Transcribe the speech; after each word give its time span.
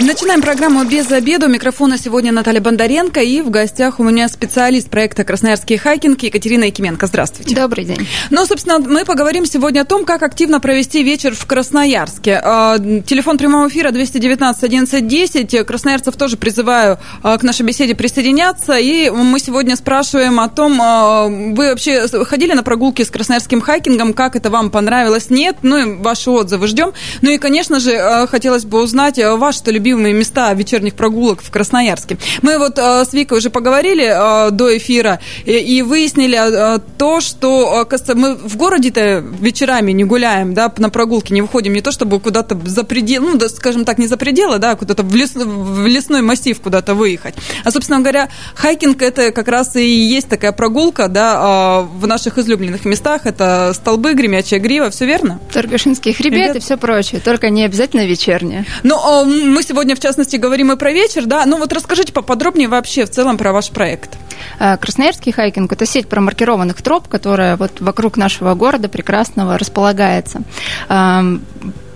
Начинаем 0.00 0.40
программу 0.40 0.84
«Без 0.84 1.10
обеда». 1.10 1.46
У 1.46 1.48
микрофона 1.48 1.98
сегодня 1.98 2.30
Наталья 2.30 2.60
Бондаренко. 2.60 3.20
И 3.20 3.40
в 3.40 3.50
гостях 3.50 3.98
у 3.98 4.04
меня 4.04 4.28
специалист 4.28 4.88
проекта 4.88 5.24
«Красноярский 5.24 5.76
хайкинг» 5.76 6.22
Екатерина 6.22 6.64
Якименко. 6.64 7.08
Здравствуйте. 7.08 7.52
Добрый 7.56 7.84
день. 7.84 8.06
Ну, 8.30 8.46
собственно, 8.46 8.78
мы 8.78 9.04
поговорим 9.04 9.44
сегодня 9.44 9.80
о 9.80 9.84
том, 9.84 10.04
как 10.04 10.22
активно 10.22 10.60
провести 10.60 11.02
вечер 11.02 11.34
в 11.34 11.44
Красноярске. 11.46 12.40
А, 12.42 12.78
телефон 12.78 13.38
прямого 13.38 13.68
эфира 13.68 13.90
219 13.90 14.62
1110. 14.62 15.66
Красноярцев 15.66 16.16
тоже 16.16 16.36
призываю 16.36 16.98
а, 17.24 17.36
к 17.36 17.42
нашей 17.42 17.66
беседе 17.66 17.96
присоединяться. 17.96 18.78
И 18.78 19.10
мы 19.10 19.40
сегодня 19.40 19.74
спрашиваем 19.74 20.38
о 20.38 20.48
том, 20.48 20.80
а, 20.80 21.26
вы 21.26 21.70
вообще 21.70 22.06
ходили 22.24 22.52
на 22.52 22.62
прогулки 22.62 23.02
с 23.02 23.10
красноярским 23.10 23.60
хайкингом, 23.60 24.12
как 24.12 24.36
это 24.36 24.48
вам 24.48 24.70
понравилось, 24.70 25.28
нет? 25.28 25.56
Ну, 25.62 25.76
и 25.76 25.96
ваши 25.96 26.30
отзывы 26.30 26.68
ждем. 26.68 26.92
Ну 27.20 27.30
и, 27.30 27.38
конечно 27.38 27.80
же, 27.80 28.28
хотелось 28.28 28.64
бы 28.64 28.80
узнать 28.80 29.18
ваши-то 29.18 29.72
любимые 29.72 29.87
любимые 29.88 30.12
места 30.12 30.52
вечерних 30.52 30.94
прогулок 30.94 31.42
в 31.42 31.50
Красноярске. 31.50 32.18
Мы 32.42 32.58
вот 32.58 32.78
э, 32.78 33.04
с 33.04 33.12
Викой 33.14 33.38
уже 33.38 33.48
поговорили 33.48 34.04
э, 34.04 34.50
до 34.50 34.76
эфира 34.76 35.20
и, 35.46 35.52
и 35.52 35.82
выяснили 35.82 36.36
э, 36.38 36.78
то, 36.98 37.20
что 37.20 37.86
э, 37.90 38.14
мы 38.14 38.34
в 38.34 38.56
городе-то 38.56 39.24
вечерами 39.40 39.92
не 39.92 40.04
гуляем, 40.04 40.52
да, 40.52 40.70
на 40.76 40.90
прогулки 40.90 41.32
не 41.32 41.40
выходим, 41.40 41.72
не 41.72 41.80
то 41.80 41.90
чтобы 41.90 42.20
куда-то 42.20 42.58
за 42.66 42.84
пределы, 42.84 43.32
ну, 43.32 43.38
да, 43.38 43.48
скажем 43.48 43.84
так, 43.84 43.98
не 43.98 44.06
за 44.06 44.18
пределы, 44.18 44.58
да, 44.58 44.76
куда-то 44.76 45.02
в, 45.02 45.14
лес, 45.14 45.32
в 45.34 45.86
лесной 45.86 46.20
массив 46.20 46.60
куда-то 46.60 46.94
выехать. 46.94 47.34
А, 47.64 47.70
собственно 47.70 48.00
говоря, 48.00 48.28
хайкинг 48.54 49.00
это 49.00 49.32
как 49.32 49.48
раз 49.48 49.76
и 49.76 49.86
есть 49.86 50.28
такая 50.28 50.52
прогулка, 50.52 51.08
да, 51.08 51.86
э, 51.88 51.98
в 51.98 52.06
наших 52.06 52.36
излюбленных 52.36 52.84
местах. 52.84 53.24
Это 53.24 53.72
столбы, 53.74 54.12
гремячая 54.12 54.60
грива, 54.60 54.90
все 54.90 55.06
верно? 55.06 55.40
Торгашинский 55.50 56.12
хребет 56.12 56.56
и 56.56 56.60
все 56.60 56.76
прочее, 56.76 57.22
только 57.24 57.48
не 57.48 57.64
обязательно 57.64 58.06
вечернее. 58.06 58.66
Но 58.82 59.24
э, 59.24 59.24
мы 59.24 59.62
сегодня 59.62 59.77
сегодня, 59.78 59.94
в 59.94 60.00
частности, 60.00 60.34
говорим 60.34 60.72
и 60.72 60.76
про 60.76 60.90
вечер, 60.90 61.26
да. 61.26 61.46
Ну 61.46 61.56
вот 61.56 61.72
расскажите 61.72 62.12
поподробнее 62.12 62.66
вообще 62.66 63.04
в 63.04 63.10
целом 63.10 63.38
про 63.38 63.52
ваш 63.52 63.70
проект. 63.70 64.18
Э, 64.58 64.76
Красноярский 64.76 65.30
хайкинг– 65.30 65.72
это 65.72 65.86
сеть 65.86 66.08
промаркированных 66.08 66.82
троп, 66.82 67.06
которая 67.06 67.56
вот 67.56 67.80
вокруг 67.80 68.16
нашего 68.16 68.54
города 68.54 68.88
прекрасного 68.88 69.56
располагается. 69.56 70.42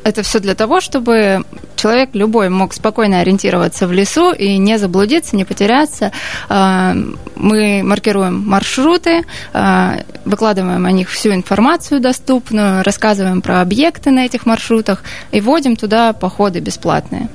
Это 0.05 0.23
все 0.23 0.41
для 0.41 0.55
того, 0.55 0.81
чтобы 0.81 1.45
человек 1.77 2.11
любой 2.13 2.49
мог 2.49 2.75
спокойно 2.75 3.21
ориентироваться 3.21 3.87
в 3.87 3.93
лесу 3.93 4.33
и 4.33 4.57
не 4.57 4.79
заблудиться, 4.79 5.37
не 5.37 5.45
потеряться. 5.45 6.13
А, 6.49 6.95
мы 7.37 7.83
маркируем 7.83 8.47
маршруты, 8.49 9.25
а, 9.53 9.99
выкладываем 10.25 10.87
о 10.87 10.93
них 10.93 11.11
всю 11.11 11.35
информацию 11.35 12.01
доступную, 12.01 12.85
рассказываем 12.85 13.43
про 13.43 13.61
объекты 13.61 14.11
на 14.11 14.25
этих 14.25 14.47
маршрутах 14.47 15.03
и 15.33 15.41
вводим 15.41 15.77
туда 15.77 16.13
походы 16.13 16.61
бесплатные. 16.61 17.29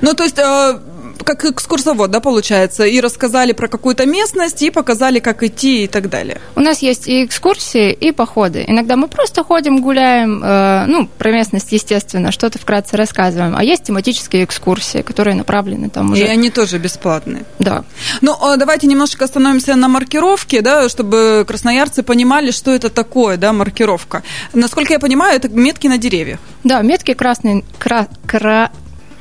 Ну, 0.00 0.14
то 0.14 0.22
есть 0.24 0.38
а, 0.38 0.80
как 1.24 1.44
экскурсовод, 1.44 2.10
да, 2.10 2.20
получается, 2.20 2.84
и 2.84 3.00
рассказали 3.00 3.52
про 3.52 3.68
какую-то 3.68 4.06
местность, 4.06 4.62
и 4.62 4.70
показали, 4.70 5.18
как 5.18 5.42
идти 5.42 5.84
и 5.84 5.86
так 5.86 6.08
далее. 6.08 6.40
У 6.56 6.60
нас 6.60 6.80
есть 6.80 7.08
и 7.08 7.24
экскурсии, 7.24 7.92
и 7.92 8.12
походы. 8.12 8.64
Иногда 8.66 8.96
мы 8.96 9.08
просто 9.08 9.44
ходим, 9.44 9.80
гуляем, 9.80 10.42
э, 10.42 10.84
ну, 10.86 11.08
про 11.18 11.30
местность, 11.30 11.72
естественно, 11.72 12.32
что-то 12.32 12.58
вкратце 12.58 12.96
рассказываем. 12.96 13.54
А 13.56 13.64
есть 13.64 13.84
тематические 13.84 14.44
экскурсии, 14.44 15.02
которые 15.02 15.34
направлены 15.34 15.88
там 15.88 16.12
уже... 16.12 16.22
И 16.22 16.26
они 16.26 16.50
тоже 16.50 16.78
бесплатные. 16.78 17.44
Да. 17.58 17.84
Ну, 18.20 18.36
а 18.40 18.56
давайте 18.56 18.86
немножечко 18.86 19.24
остановимся 19.24 19.76
на 19.76 19.88
маркировке, 19.88 20.60
да, 20.62 20.88
чтобы 20.88 21.44
красноярцы 21.46 22.02
понимали, 22.02 22.50
что 22.50 22.70
это 22.70 22.90
такое, 22.90 23.36
да, 23.36 23.52
маркировка. 23.52 24.22
Насколько 24.52 24.94
я 24.94 24.98
понимаю, 24.98 25.36
это 25.36 25.48
метки 25.48 25.86
на 25.88 25.98
деревьях. 25.98 26.40
Да, 26.64 26.82
метки 26.82 27.14
красные, 27.14 27.64
кра, 27.78 28.08
кра, 28.26 28.70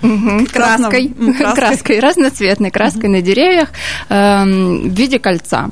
Угу, 0.02 0.48
краской, 0.52 1.14
краской, 1.38 1.54
краской, 1.56 2.00
разноцветной 2.00 2.72
краской 2.72 3.10
на 3.10 3.22
деревьях 3.22 3.70
э, 4.10 4.44
в 4.44 4.94
виде 4.94 5.20
кольца 5.20 5.70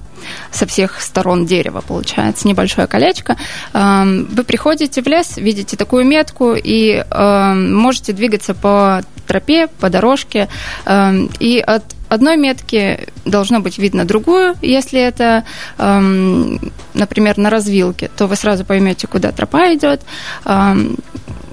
со 0.52 0.66
всех 0.66 1.02
сторон 1.02 1.46
дерева, 1.46 1.82
получается, 1.86 2.48
небольшое 2.48 2.88
колечко. 2.88 3.38
Эм, 3.74 4.26
вы 4.26 4.44
приходите 4.44 5.02
в 5.02 5.08
лес, 5.08 5.38
видите 5.38 5.78
такую 5.78 6.06
метку 6.06 6.54
и 6.54 7.04
эм, 7.10 7.76
можете 7.76 8.14
двигаться 8.14 8.54
по 8.54 9.02
тропе, 9.28 9.68
по 9.68 9.90
дорожке, 9.90 10.50
эм, 10.86 11.30
и 11.40 11.60
от 11.60 11.84
одной 12.10 12.38
метки 12.38 13.08
должно 13.24 13.60
быть 13.60 13.78
видно 13.78 14.04
другую. 14.04 14.56
Если 14.64 15.00
это, 15.00 15.44
например, 15.78 17.38
на 17.38 17.52
развилке, 17.52 18.10
то 18.18 18.26
вы 18.26 18.36
сразу 18.36 18.66
поймете, 18.66 19.06
куда 19.06 19.32
тропа 19.32 19.76
идет 19.76 20.02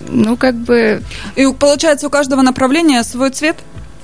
ну, 0.08 0.36
как 0.36 0.54
бы... 0.54 1.02
И 1.34 1.46
получается, 1.52 2.06
у 2.06 2.10
каждого 2.10 2.42
направления 2.42 3.02
свой 3.02 3.30
цвет? 3.30 3.56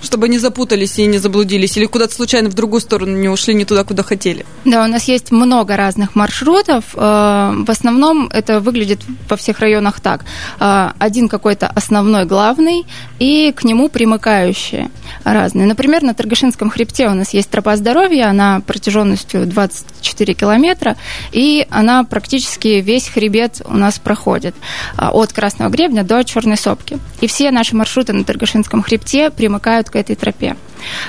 Чтобы 0.03 0.29
не 0.29 0.39
запутались 0.39 0.99
и 0.99 1.07
не 1.07 1.19
заблудились, 1.19 1.77
или 1.77 1.87
куда-то 1.87 2.15
случайно 2.15 2.51
в 2.51 2.55
другую 2.55 2.81
сторону 2.81 3.17
не 3.17 3.29
ушли, 3.29 3.55
не 3.55 3.65
туда, 3.65 3.85
куда 3.85 4.03
хотели? 4.03 4.45
Да, 4.65 4.85
у 4.85 4.89
нас 4.89 5.05
есть 5.05 5.31
много 5.31 5.77
разных 5.77 6.15
маршрутов. 6.15 6.85
Э, 6.95 7.53
в 7.57 7.71
основном 7.71 8.29
это 8.33 8.61
выглядит 8.61 9.01
во 9.29 9.37
всех 9.37 9.61
районах 9.61 10.01
так. 10.01 10.25
Э, 10.59 10.91
один 10.99 11.29
какой-то 11.29 11.69
основной, 11.69 12.25
главный, 12.25 12.85
и 13.19 13.53
к 13.53 13.65
нему 13.65 13.89
примыкающие 13.89 14.91
разные. 15.25 15.67
Например, 15.67 16.03
на 16.03 16.15
Торгашинском 16.15 16.71
хребте 16.71 17.09
у 17.09 17.15
нас 17.15 17.33
есть 17.33 17.51
тропа 17.51 17.77
здоровья, 17.77 18.29
она 18.29 18.61
протяженностью 18.61 19.47
24 19.47 20.35
километра, 20.35 20.97
и 21.31 21.67
она 21.71 22.05
практически 22.05 22.69
весь 22.81 23.09
хребет 23.09 23.63
у 23.65 23.77
нас 23.77 23.99
проходит 23.99 24.55
э, 24.99 25.07
от 25.07 25.33
Красного 25.33 25.71
гребня 25.71 26.03
до 26.03 26.25
Черной 26.25 26.57
сопки. 26.57 26.99
И 27.21 27.29
все 27.29 27.51
наши 27.53 27.77
маршруты 27.77 28.13
на 28.13 28.25
Торгашинском 28.25 28.83
хребте 28.83 29.31
примыкают 29.31 29.92
к 29.93 29.97
этой 29.97 30.17
тропе. 30.17 30.57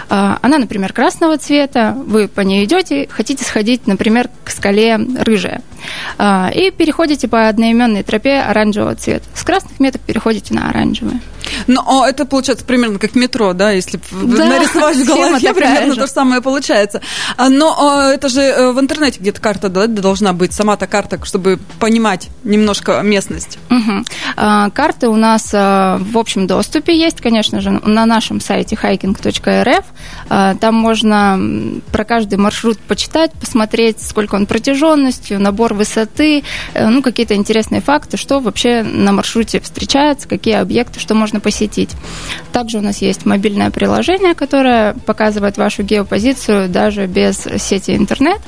А, 0.10 0.40
она, 0.42 0.58
например, 0.58 0.94
красного 0.94 1.38
цвета, 1.38 1.96
вы 2.06 2.28
по 2.28 2.42
ней 2.42 2.66
идете, 2.66 3.08
хотите 3.10 3.44
сходить, 3.44 3.88
например, 3.88 4.30
к 4.44 4.50
скале 4.50 4.96
рыжая, 4.96 5.62
а, 6.18 6.50
и 6.54 6.72
переходите 6.72 7.28
по 7.28 7.48
одноименной 7.48 8.04
тропе 8.04 8.40
оранжевого 8.40 8.96
цвета. 8.96 9.26
С 9.34 9.44
красных 9.44 9.80
меток 9.80 10.02
переходите 10.02 10.54
на 10.54 10.70
оранжевые. 10.70 11.22
Ну, 11.68 12.06
это 12.06 12.26
получается 12.26 12.66
примерно 12.66 13.00
как 13.00 13.16
метро, 13.16 13.54
да, 13.54 13.72
если 13.72 14.00
да, 14.12 14.46
нарисовать 14.46 14.98
в 14.98 15.06
голове, 15.06 15.54
примерно 15.54 15.94
же. 15.94 16.00
то 16.00 16.08
же 16.08 16.12
самое 16.12 16.42
получается. 16.42 17.02
А, 17.38 17.50
но 17.50 18.10
это 18.12 18.30
же 18.30 18.42
э, 18.42 18.72
в 18.72 18.80
интернете 18.80 19.20
где-то 19.20 19.42
карта 19.42 19.70
да, 19.70 19.88
должна 19.88 20.34
быть, 20.34 20.54
сама-то 20.54 20.88
карта, 20.88 21.20
чтобы 21.26 21.60
понимать 21.80 22.30
немножко 22.44 23.02
местность. 23.02 23.60
Угу. 23.70 24.06
Карты 24.74 25.10
у 25.10 25.16
нас 25.16 25.54
э, 25.54 25.98
в 26.00 26.18
общем 26.18 26.48
доступе 26.48 26.98
есть, 26.98 27.22
конечно 27.22 27.62
же, 27.62 27.72
на 27.72 28.06
нашем 28.06 28.40
сайте 28.40 28.76
hiking.rf. 28.82 29.63
А, 30.30 30.56
там 30.56 30.76
можно 30.76 31.40
про 31.92 32.04
каждый 32.04 32.38
маршрут 32.38 32.80
почитать, 32.80 33.32
посмотреть, 33.34 34.02
сколько 34.02 34.36
он 34.36 34.46
протяженностью, 34.46 35.40
набор 35.40 35.74
высоты, 35.74 36.44
э, 36.74 36.88
ну, 36.88 37.02
какие-то 37.02 37.36
интересные 37.36 37.82
факты, 37.82 38.18
что 38.18 38.40
вообще 38.40 38.84
на 38.84 39.12
маршруте 39.12 39.60
встречается, 39.60 40.28
какие 40.28 40.56
объекты, 40.56 41.00
что 41.00 41.16
можно 41.16 41.40
посетить. 41.40 41.92
Также 42.52 42.80
у 42.80 42.82
нас 42.82 42.98
есть 43.00 43.26
мобильное 43.26 43.72
приложение, 43.72 44.34
которое 44.34 44.94
показывает 44.94 45.58
вашу 45.58 45.84
геопозицию 45.84 46.70
даже 46.70 47.08
без 47.08 47.48
сети 47.58 47.96
интернет. 47.96 48.42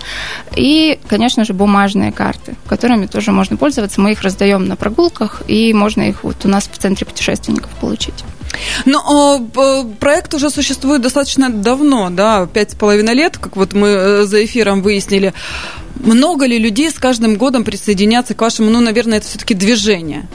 И, 0.55 0.99
конечно 1.07 1.45
же, 1.45 1.53
бумажные 1.53 2.11
карты, 2.11 2.55
которыми 2.67 3.05
тоже 3.05 3.31
можно 3.31 3.57
пользоваться. 3.57 4.01
Мы 4.01 4.11
их 4.11 4.21
раздаем 4.21 4.65
на 4.65 4.75
прогулках, 4.75 5.43
и 5.47 5.73
можно 5.73 6.03
их 6.03 6.23
вот 6.23 6.45
у 6.45 6.47
нас 6.47 6.69
в 6.71 6.77
центре 6.77 7.05
путешественников 7.05 7.69
получить. 7.81 8.23
Но 8.85 9.41
э, 9.55 9.83
проект 9.99 10.33
уже 10.33 10.49
существует 10.49 11.01
достаточно 11.01 11.49
давно, 11.49 12.09
да, 12.09 12.47
пять 12.47 12.71
с 12.71 12.75
половиной 12.75 13.13
лет, 13.13 13.37
как 13.37 13.55
вот 13.55 13.73
мы 13.73 13.87
э, 13.87 14.23
за 14.23 14.43
эфиром 14.45 14.81
выяснили. 14.81 15.33
Много 15.95 16.45
ли 16.45 16.57
людей 16.59 16.89
с 16.89 16.95
каждым 16.95 17.35
годом 17.35 17.63
присоединятся 17.63 18.33
к 18.33 18.41
вашему, 18.41 18.69
ну, 18.69 18.81
наверное, 18.81 19.19
это 19.19 19.27
все-таки 19.27 19.53
движение? 19.53 20.27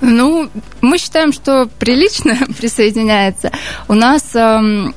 Ну, 0.00 0.50
мы 0.80 0.98
считаем, 0.98 1.32
что 1.32 1.68
прилично 1.78 2.36
присоединяется. 2.58 3.52
У 3.88 3.94
нас 3.94 4.34
эм, 4.34 4.94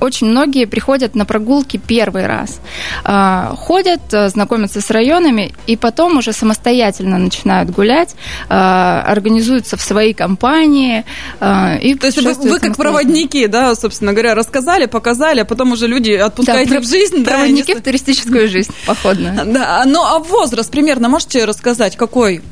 очень 0.00 0.28
многие 0.28 0.66
приходят 0.66 1.14
на 1.14 1.24
прогулки 1.24 1.76
первый 1.76 2.26
раз. 2.26 2.60
А, 3.04 3.54
ходят, 3.56 4.00
э, 4.12 4.28
знакомятся 4.28 4.80
с 4.80 4.90
районами, 4.90 5.52
и 5.66 5.76
потом 5.76 6.18
уже 6.18 6.32
самостоятельно 6.32 7.18
начинают 7.18 7.70
гулять, 7.70 8.14
а, 8.48 9.02
организуются 9.06 9.76
в 9.76 9.82
свои 9.82 10.12
компании. 10.12 11.04
А, 11.40 11.76
и 11.76 11.94
То 11.94 12.06
есть 12.06 12.22
вы, 12.22 12.34
вы 12.34 12.58
как 12.58 12.76
проводники, 12.76 13.46
да, 13.46 13.74
собственно 13.74 14.12
говоря, 14.12 14.34
рассказали, 14.34 14.86
показали, 14.86 15.40
а 15.40 15.44
потом 15.44 15.72
уже 15.72 15.86
люди 15.86 16.12
отпускаете 16.12 16.74
да, 16.74 16.80
в 16.80 16.84
жизнь. 16.84 17.24
Проводники 17.24 17.74
да, 17.74 17.80
в 17.80 17.82
туристическую 17.82 18.48
жизнь, 18.54 18.72
походную. 18.86 19.34
Да, 19.46 19.84
ну 19.86 20.02
а 20.02 20.18
возраст 20.18 20.70
примерно 20.70 21.08
можете 21.08 21.44
рассказать, 21.44 21.96
какой? 21.96 22.42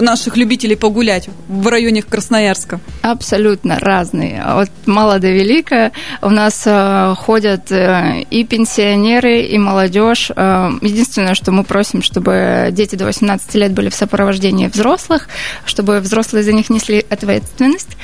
Наших 0.00 0.36
любителей 0.36 0.76
погулять 0.76 1.28
в 1.48 1.66
районе 1.68 2.02
Красноярска? 2.02 2.80
Абсолютно 3.02 3.78
разные. 3.78 4.42
От 4.42 4.70
мала 4.86 5.18
до 5.18 5.30
велика 5.30 5.92
у 6.22 6.30
нас 6.30 6.62
э, 6.66 7.14
ходят 7.16 7.70
э, 7.70 8.24
и 8.30 8.44
пенсионеры, 8.44 9.42
и 9.42 9.58
молодежь. 9.58 10.30
Э, 10.34 10.70
единственное, 10.82 11.34
что 11.34 11.52
мы 11.52 11.64
просим, 11.64 12.02
чтобы 12.02 12.68
дети 12.72 12.96
до 12.96 13.04
18 13.04 13.54
лет 13.54 13.72
были 13.72 13.88
в 13.88 13.94
сопровождении 13.94 14.68
взрослых, 14.68 15.28
чтобы 15.64 16.00
взрослые 16.00 16.42
за 16.42 16.52
них 16.52 16.70
несли 16.70 17.04
ответственность. 17.08 17.96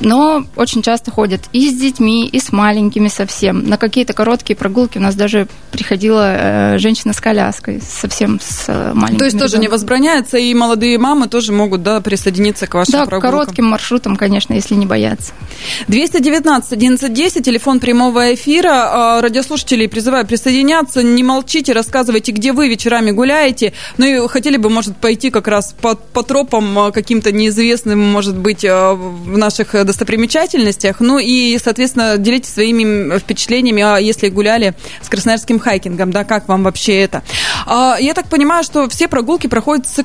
Но 0.00 0.44
очень 0.56 0.82
часто 0.82 1.10
ходят 1.10 1.42
и 1.52 1.70
с 1.70 1.78
детьми, 1.78 2.26
и 2.26 2.40
с 2.40 2.52
маленькими 2.52 3.08
совсем. 3.08 3.68
На 3.68 3.76
какие-то 3.76 4.12
короткие 4.12 4.56
прогулки 4.56 4.98
у 4.98 5.00
нас 5.00 5.14
даже 5.14 5.46
приходила 5.70 6.76
женщина 6.78 7.12
с 7.12 7.20
коляской, 7.20 7.80
совсем 7.80 8.40
с 8.40 8.68
маленькими. 8.94 9.18
То 9.18 9.24
есть 9.24 9.38
тоже 9.38 9.58
не 9.58 9.68
возбраняется, 9.68 10.38
и 10.38 10.52
молодые 10.54 10.79
мамы 10.98 11.28
тоже 11.28 11.52
могут 11.52 11.82
да, 11.82 12.00
присоединиться 12.00 12.66
к 12.66 12.74
вашим 12.74 12.92
да, 12.92 13.06
прогулкам? 13.06 13.30
Да, 13.30 13.38
коротким 13.38 13.64
маршрутом, 13.66 14.16
конечно, 14.16 14.54
если 14.54 14.74
не 14.74 14.86
бояться. 14.86 15.32
219 15.88 16.72
1110, 16.72 17.44
телефон 17.44 17.80
прямого 17.80 18.34
эфира. 18.34 19.16
А, 19.16 19.20
радиослушателей 19.20 19.88
призываю 19.88 20.26
присоединяться. 20.26 21.02
Не 21.02 21.22
молчите, 21.22 21.72
рассказывайте, 21.72 22.32
где 22.32 22.52
вы 22.52 22.68
вечерами 22.68 23.10
гуляете. 23.10 23.72
Ну 23.98 24.06
и 24.06 24.28
хотели 24.28 24.56
бы, 24.56 24.70
может, 24.70 24.96
пойти 24.96 25.30
как 25.30 25.48
раз 25.48 25.74
по, 25.80 25.94
по 25.94 26.22
тропам 26.22 26.78
а, 26.78 26.92
каким-то 26.92 27.32
неизвестным, 27.32 27.98
может 27.98 28.36
быть, 28.36 28.64
а, 28.64 28.94
в 28.94 29.36
наших 29.36 29.72
достопримечательностях. 29.84 31.00
Ну 31.00 31.18
и, 31.18 31.58
соответственно, 31.62 32.16
делитесь 32.18 32.52
своими 32.52 33.18
впечатлениями, 33.18 34.02
если 34.02 34.28
гуляли 34.28 34.74
с 35.02 35.08
красноярским 35.08 35.58
хайкингом, 35.58 36.10
да, 36.10 36.24
как 36.24 36.48
вам 36.48 36.62
вообще 36.64 37.00
это. 37.00 37.22
Я 37.66 38.12
так 38.14 38.28
понимаю, 38.28 38.64
что 38.64 38.88
все 38.88 39.08
прогулки 39.08 39.46
проходят 39.46 39.86
с, 39.86 39.96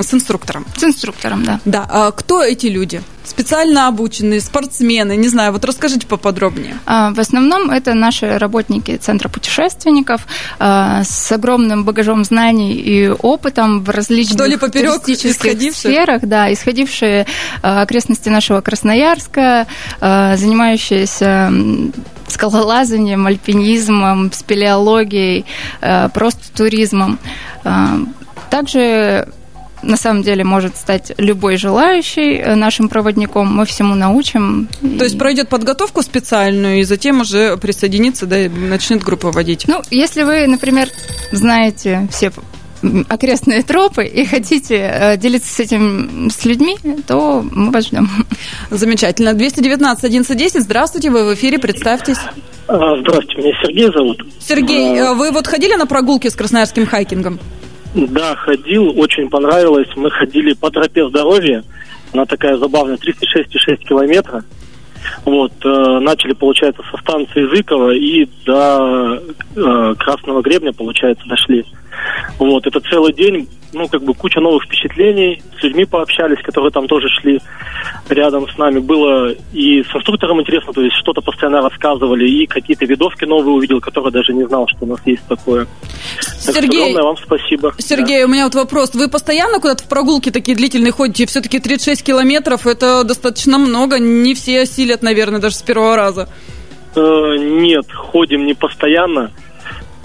с 0.00 0.14
инструктором. 0.14 0.66
С 0.76 0.84
инструктором, 0.84 1.44
да. 1.44 1.60
Да. 1.64 2.12
Кто 2.12 2.42
эти 2.42 2.66
люди? 2.66 3.02
специально 3.24 3.88
обученные, 3.88 4.40
спортсмены, 4.40 5.16
не 5.16 5.28
знаю, 5.28 5.52
вот 5.52 5.64
расскажите 5.64 6.06
поподробнее. 6.06 6.76
А, 6.86 7.10
в 7.12 7.18
основном 7.18 7.70
это 7.70 7.94
наши 7.94 8.38
работники 8.38 8.96
Центра 8.96 9.28
путешественников 9.28 10.26
а, 10.58 11.02
с 11.04 11.32
огромным 11.32 11.84
багажом 11.84 12.24
знаний 12.24 12.74
и 12.74 13.08
опытом 13.08 13.82
в 13.82 13.90
различных 13.90 14.34
Вдоль 14.34 14.58
туристических 14.58 15.74
сферах, 15.74 16.22
да, 16.22 16.52
исходившие 16.52 17.26
а, 17.62 17.82
окрестности 17.82 18.28
нашего 18.28 18.60
Красноярска, 18.60 19.66
занимающиеся 20.00 21.52
скалолазанием, 22.28 23.26
альпинизмом, 23.26 24.32
спелеологией, 24.32 25.44
просто 26.12 26.52
туризмом. 26.54 27.18
Также 28.54 29.26
на 29.82 29.96
самом 29.96 30.22
деле 30.22 30.44
может 30.44 30.76
стать 30.76 31.10
любой 31.18 31.56
желающий 31.56 32.36
э, 32.36 32.54
нашим 32.54 32.88
проводником. 32.88 33.52
Мы 33.52 33.66
всему 33.66 33.96
научим. 33.96 34.68
То 34.96 35.02
есть 35.02 35.18
пройдет 35.18 35.48
подготовку 35.48 36.02
специальную 36.02 36.78
и 36.78 36.84
затем 36.84 37.22
уже 37.22 37.56
присоединится, 37.56 38.26
да, 38.26 38.44
и 38.44 38.48
начнет 38.48 39.02
группу 39.02 39.32
водить. 39.32 39.64
Ну, 39.66 39.82
если 39.90 40.22
вы, 40.22 40.46
например, 40.46 40.88
знаете 41.32 42.06
все 42.12 42.30
окрестные 43.08 43.64
тропы 43.64 44.04
и 44.04 44.24
хотите 44.24 44.76
э, 44.76 45.16
делиться 45.16 45.52
с 45.52 45.58
этим 45.58 46.30
с 46.30 46.44
людьми, 46.44 46.76
то 47.08 47.44
мы 47.50 47.72
вас 47.72 47.88
ждем. 47.88 48.08
Замечательно. 48.70 49.34
219 49.34 50.04
1110. 50.04 50.62
Здравствуйте, 50.62 51.10
вы 51.10 51.24
в 51.24 51.34
эфире, 51.34 51.58
представьтесь. 51.58 52.18
А, 52.68 53.00
здравствуйте, 53.00 53.42
меня 53.42 53.52
Сергей 53.64 53.92
зовут. 53.92 54.22
Сергей, 54.38 55.02
а... 55.02 55.14
вы 55.14 55.32
вот 55.32 55.48
ходили 55.48 55.74
на 55.74 55.86
прогулки 55.86 56.28
с 56.28 56.36
красноярским 56.36 56.86
хайкингом? 56.86 57.40
Да, 57.94 58.34
ходил, 58.34 58.98
очень 58.98 59.30
понравилось. 59.30 59.88
Мы 59.94 60.10
ходили 60.10 60.52
по 60.52 60.70
тропе 60.70 61.08
здоровья. 61.08 61.62
Она 62.12 62.26
такая 62.26 62.56
забавная, 62.56 62.96
306,6 62.96 63.76
километра. 63.88 64.44
Вот, 65.24 65.52
э, 65.64 65.98
начали, 66.00 66.32
получается, 66.32 66.82
со 66.90 66.96
станции 66.98 67.46
Зыкова 67.54 67.90
и 67.94 68.26
до 68.44 69.22
э, 69.54 69.94
Красного 69.98 70.42
Гребня, 70.42 70.72
получается, 70.72 71.24
дошли. 71.26 71.64
Вот, 72.38 72.66
это 72.66 72.80
целый 72.80 73.12
день, 73.12 73.48
ну, 73.72 73.88
как 73.88 74.02
бы 74.02 74.14
куча 74.14 74.40
новых 74.40 74.64
впечатлений, 74.64 75.42
с 75.58 75.62
людьми 75.62 75.84
пообщались, 75.84 76.42
которые 76.42 76.70
там 76.70 76.86
тоже 76.86 77.08
шли 77.20 77.40
рядом 78.08 78.48
с 78.48 78.56
нами. 78.58 78.78
Было 78.78 79.32
и 79.52 79.82
с 79.82 79.94
инструктором 79.94 80.40
интересно, 80.40 80.72
то 80.72 80.82
есть 80.82 80.96
что-то 80.96 81.20
постоянно 81.20 81.62
рассказывали, 81.62 82.28
и 82.28 82.46
какие-то 82.46 82.84
видовки 82.84 83.24
новые 83.24 83.54
увидел, 83.54 83.80
которые 83.80 84.12
даже 84.12 84.32
не 84.32 84.46
знал, 84.46 84.66
что 84.68 84.84
у 84.84 84.88
нас 84.88 85.00
есть 85.04 85.26
такое. 85.28 85.66
Сергей, 86.38 86.94
так 86.94 87.04
вам 87.04 87.16
спасибо. 87.16 87.74
Сергей, 87.78 88.20
да. 88.20 88.26
у 88.26 88.28
меня 88.28 88.44
вот 88.44 88.54
вопрос. 88.54 88.94
Вы 88.94 89.08
постоянно 89.08 89.60
куда-то 89.60 89.84
в 89.84 89.88
прогулки 89.88 90.30
такие 90.30 90.56
длительные 90.56 90.92
ходите? 90.92 91.26
Все-таки 91.26 91.58
36 91.58 92.04
километров, 92.04 92.66
это 92.66 93.04
достаточно 93.04 93.58
много, 93.58 93.98
не 93.98 94.34
все 94.34 94.62
осилят, 94.62 95.02
наверное, 95.02 95.40
даже 95.40 95.56
с 95.56 95.62
первого 95.62 95.96
раза. 95.96 96.28
Э, 96.96 97.36
нет, 97.38 97.90
ходим 97.92 98.44
не 98.44 98.54
постоянно. 98.54 99.32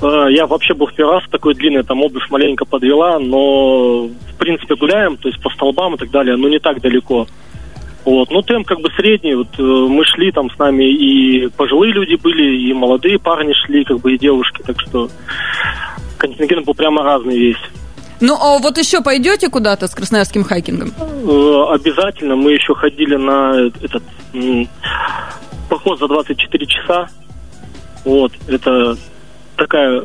Э, 0.01 0.27
я 0.29 0.47
вообще 0.47 0.73
был 0.73 0.87
в 0.87 0.93
первый 0.93 1.15
раз 1.15 1.23
такой 1.29 1.55
длинный, 1.55 1.83
там 1.83 2.01
обувь 2.01 2.29
маленько 2.29 2.65
подвела, 2.65 3.19
но 3.19 4.07
в 4.07 4.37
принципе 4.37 4.75
гуляем, 4.75 5.17
то 5.17 5.27
есть 5.27 5.41
по 5.41 5.49
столбам 5.49 5.95
и 5.95 5.97
так 5.97 6.09
далее, 6.11 6.35
но 6.37 6.47
не 6.47 6.59
так 6.59 6.81
далеко. 6.81 7.27
Вот. 8.05 8.31
Ну, 8.31 8.41
темп 8.41 8.67
как 8.67 8.79
бы 8.79 8.89
средний. 8.95 9.35
Вот 9.35 9.47
э, 9.57 9.61
мы 9.61 10.05
шли 10.05 10.31
там 10.31 10.49
с 10.49 10.57
нами 10.57 10.85
и 10.85 11.47
пожилые 11.49 11.93
люди 11.93 12.15
были, 12.15 12.69
и 12.69 12.73
молодые 12.73 13.19
парни 13.19 13.53
шли, 13.65 13.83
как 13.83 13.99
бы 13.99 14.13
и 14.13 14.17
девушки, 14.17 14.63
так 14.65 14.79
что 14.79 15.09
контингент 16.17 16.65
был 16.65 16.73
прямо 16.73 17.03
разный 17.03 17.37
весь. 17.37 17.61
Ну, 18.21 18.35
а 18.35 18.59
вот 18.59 18.77
еще 18.77 19.01
пойдете 19.01 19.49
куда-то 19.49 19.87
с 19.87 19.95
красноярским 19.95 20.43
хайкингом? 20.43 20.91
Э, 20.99 21.73
обязательно. 21.73 22.35
Мы 22.35 22.53
еще 22.53 22.73
ходили 22.73 23.15
на 23.15 23.69
этот 23.81 24.03
поход 25.69 25.99
за 25.99 26.07
24 26.07 26.65
часа. 26.65 27.07
Вот, 28.05 28.31
это 28.47 28.97
такая... 29.59 30.03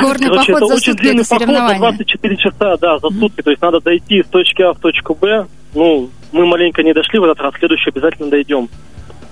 Горный 0.00 0.28
Короче, 0.28 0.52
поход 0.52 0.68
за 0.68 0.76
сутки, 0.78 1.06
это 1.06 1.24
соревнование. 1.24 1.80
Поход 1.80 1.96
24 1.96 2.36
часа, 2.36 2.76
да, 2.76 2.98
за 2.98 3.08
сутки. 3.08 3.42
То 3.42 3.50
есть 3.50 3.62
надо 3.62 3.80
дойти 3.80 4.22
с 4.22 4.26
точки 4.26 4.62
А 4.62 4.72
в 4.72 4.78
точку 4.78 5.14
Б. 5.14 5.46
Ну, 5.74 6.10
мы 6.32 6.46
маленько 6.46 6.82
не 6.82 6.92
дошли 6.92 7.18
в 7.18 7.24
этот 7.24 7.40
раз, 7.40 7.54
следующий 7.58 7.90
обязательно 7.90 8.30
дойдем. 8.30 8.68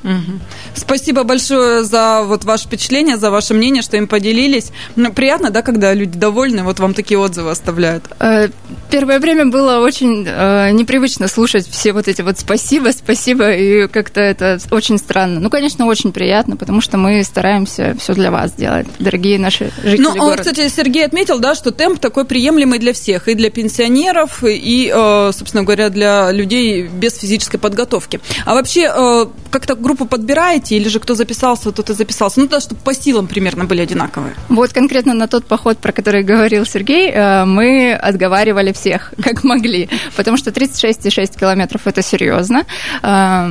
Угу. 0.04 0.40
Спасибо 0.74 1.24
большое 1.24 1.84
за 1.84 2.22
вот 2.24 2.44
ваше 2.44 2.64
впечатление, 2.66 3.16
за 3.16 3.30
ваше 3.30 3.54
мнение, 3.54 3.82
что 3.82 3.96
им 3.96 4.06
поделились. 4.06 4.70
Ну, 4.96 5.12
приятно, 5.12 5.50
да, 5.50 5.62
когда 5.62 5.92
люди 5.94 6.18
довольны, 6.18 6.62
вот 6.62 6.78
вам 6.80 6.94
такие 6.94 7.18
отзывы 7.18 7.50
оставляют? 7.50 8.04
Э, 8.20 8.48
первое 8.90 9.18
время 9.18 9.46
было 9.46 9.78
очень 9.78 10.24
э, 10.26 10.70
непривычно 10.70 11.28
слушать 11.28 11.68
все 11.68 11.92
вот 11.92 12.08
эти 12.08 12.22
вот 12.22 12.38
спасибо, 12.38 12.90
спасибо, 12.90 13.50
и 13.52 13.88
как-то 13.88 14.20
это 14.20 14.58
очень 14.70 14.98
странно. 14.98 15.40
Ну, 15.40 15.50
конечно, 15.50 15.86
очень 15.86 16.12
приятно, 16.12 16.56
потому 16.56 16.80
что 16.80 16.96
мы 16.96 17.22
стараемся 17.24 17.96
все 17.98 18.14
для 18.14 18.30
вас 18.30 18.52
делать, 18.52 18.86
дорогие 18.98 19.38
наши 19.38 19.70
жители 19.82 20.02
Ну, 20.02 20.14
города. 20.14 20.42
кстати, 20.42 20.68
Сергей 20.68 21.04
отметил, 21.04 21.38
да, 21.38 21.54
что 21.54 21.70
темп 21.70 21.98
такой 21.98 22.24
приемлемый 22.24 22.78
для 22.78 22.92
всех, 22.92 23.28
и 23.28 23.34
для 23.34 23.50
пенсионеров, 23.50 24.44
и, 24.44 24.92
э, 24.94 25.30
собственно 25.34 25.64
говоря, 25.64 25.88
для 25.90 26.30
людей 26.32 26.86
без 26.86 27.16
физической 27.18 27.58
подготовки. 27.58 28.20
А 28.44 28.54
вообще, 28.54 28.90
э, 28.94 29.26
как-то 29.50 29.74
группу 29.88 30.04
подбираете, 30.04 30.76
или 30.76 30.88
же 30.88 31.00
кто 31.00 31.14
записался, 31.14 31.72
тот 31.72 31.90
и 31.90 31.94
записался? 31.94 32.40
Ну, 32.40 32.46
да, 32.46 32.60
чтобы 32.60 32.80
по 32.84 32.94
силам 32.94 33.26
примерно 33.26 33.64
были 33.64 33.80
одинаковые. 33.80 34.34
Вот 34.48 34.72
конкретно 34.72 35.14
на 35.14 35.26
тот 35.26 35.46
поход, 35.46 35.78
про 35.78 35.92
который 35.92 36.22
говорил 36.22 36.66
Сергей, 36.66 37.10
э, 37.10 37.44
мы 37.46 37.94
отговаривали 37.94 38.72
всех, 38.72 39.14
как 39.24 39.44
могли, 39.44 39.88
потому 40.16 40.36
что 40.36 40.50
36,6 40.50 41.38
километров– 41.40 41.80
это 41.86 42.02
серьезно. 42.02 42.64
Э, 43.02 43.48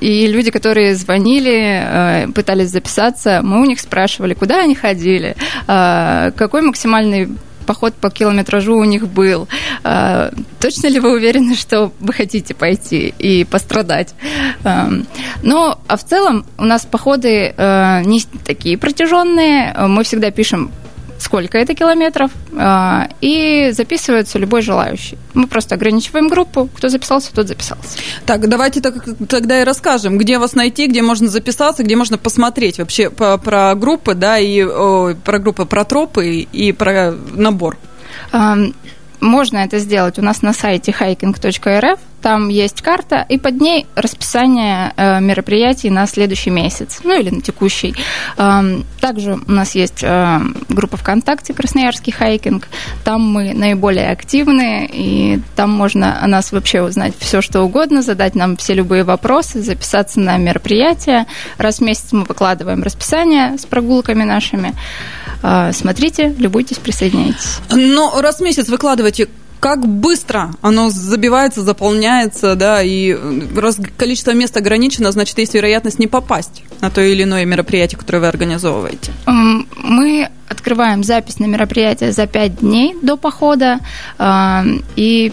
и 0.00 0.26
люди, 0.26 0.50
которые 0.50 0.94
звонили, 0.94 1.58
э, 1.58 2.28
пытались 2.34 2.70
записаться, 2.70 3.40
мы 3.42 3.62
у 3.62 3.64
них 3.64 3.80
спрашивали, 3.80 4.34
куда 4.34 4.62
они 4.62 4.74
ходили, 4.74 5.36
какой 5.66 6.62
максимальный 6.62 7.28
поход 7.68 7.92
по 7.92 8.08
километражу 8.08 8.76
у 8.76 8.84
них 8.84 9.06
был. 9.08 9.46
А, 9.84 10.32
точно 10.58 10.86
ли 10.86 10.98
вы 11.00 11.12
уверены, 11.12 11.54
что 11.54 11.92
вы 12.00 12.14
хотите 12.14 12.54
пойти 12.54 13.12
и 13.18 13.44
пострадать? 13.44 14.14
Ну, 15.42 15.74
а 15.86 15.96
в 15.96 16.04
целом 16.04 16.46
у 16.56 16.64
нас 16.64 16.86
походы 16.86 17.54
э, 17.54 18.02
не 18.04 18.22
такие 18.44 18.78
протяженные. 18.78 19.74
Мы 19.86 20.02
всегда 20.02 20.30
пишем 20.30 20.70
сколько 21.18 21.58
это 21.58 21.74
километров, 21.74 22.30
а, 22.56 23.08
и 23.20 23.70
записывается 23.72 24.38
любой 24.38 24.62
желающий. 24.62 25.18
Мы 25.34 25.46
просто 25.46 25.74
ограничиваем 25.74 26.28
группу, 26.28 26.68
кто 26.76 26.88
записался, 26.88 27.32
тот 27.34 27.48
записался. 27.48 27.98
Так, 28.26 28.48
давайте 28.48 28.80
тогда 28.80 29.60
и 29.60 29.64
расскажем, 29.64 30.18
где 30.18 30.38
вас 30.38 30.54
найти, 30.54 30.86
где 30.86 31.02
можно 31.02 31.28
записаться, 31.28 31.82
где 31.82 31.96
можно 31.96 32.18
посмотреть 32.18 32.78
вообще 32.78 33.10
про 33.10 33.74
группы, 33.74 34.14
да, 34.14 34.38
и 34.38 34.64
про 35.24 35.38
группы, 35.38 35.64
про 35.64 35.84
тропы 35.84 36.46
и 36.52 36.72
про 36.72 37.12
набор. 37.34 37.76
Можно 39.20 39.58
это 39.58 39.78
сделать 39.78 40.18
у 40.18 40.22
нас 40.22 40.42
на 40.42 40.52
сайте 40.52 40.94
hiking.rf 40.98 41.98
там 42.22 42.48
есть 42.48 42.82
карта, 42.82 43.24
и 43.28 43.38
под 43.38 43.60
ней 43.60 43.86
расписание 43.94 44.92
э, 44.96 45.20
мероприятий 45.20 45.90
на 45.90 46.06
следующий 46.06 46.50
месяц, 46.50 47.00
ну 47.04 47.18
или 47.18 47.30
на 47.30 47.40
текущий. 47.40 47.94
Эм, 48.36 48.84
также 49.00 49.34
у 49.34 49.52
нас 49.52 49.74
есть 49.74 50.02
э, 50.02 50.40
группа 50.68 50.96
ВКонтакте 50.96 51.54
«Красноярский 51.54 52.12
хайкинг». 52.12 52.68
Там 53.04 53.22
мы 53.22 53.54
наиболее 53.54 54.10
активны, 54.10 54.88
и 54.92 55.40
там 55.56 55.70
можно 55.70 56.22
о 56.22 56.26
нас 56.26 56.52
вообще 56.52 56.82
узнать 56.82 57.14
все, 57.18 57.40
что 57.40 57.62
угодно, 57.62 58.02
задать 58.02 58.34
нам 58.34 58.56
все 58.56 58.74
любые 58.74 59.04
вопросы, 59.04 59.62
записаться 59.62 60.20
на 60.20 60.36
мероприятие. 60.38 61.26
Раз 61.56 61.78
в 61.78 61.82
месяц 61.82 62.12
мы 62.12 62.24
выкладываем 62.24 62.82
расписание 62.82 63.56
с 63.58 63.64
прогулками 63.66 64.24
нашими. 64.24 64.74
Э, 65.42 65.72
смотрите, 65.72 66.34
любуйтесь, 66.38 66.78
присоединяйтесь. 66.78 67.58
Но 67.70 68.20
раз 68.20 68.38
в 68.38 68.42
месяц 68.42 68.68
выкладываете 68.68 69.28
как 69.60 69.86
быстро 69.86 70.52
оно 70.62 70.90
забивается, 70.90 71.62
заполняется, 71.62 72.54
да, 72.54 72.82
и 72.82 73.16
раз 73.56 73.78
количество 73.96 74.32
мест 74.32 74.56
ограничено, 74.56 75.10
значит, 75.12 75.38
есть 75.38 75.54
вероятность 75.54 75.98
не 75.98 76.06
попасть 76.06 76.62
на 76.80 76.90
то 76.90 77.00
или 77.00 77.24
иное 77.24 77.44
мероприятие, 77.44 77.98
которое 77.98 78.20
вы 78.20 78.28
организовываете? 78.28 79.12
Мы 79.26 80.30
открываем 80.48 81.02
запись 81.02 81.38
на 81.38 81.46
мероприятие 81.46 82.12
за 82.12 82.26
пять 82.26 82.58
дней 82.58 82.96
до 83.02 83.16
похода, 83.16 83.80
а, 84.18 84.64
и 84.96 85.32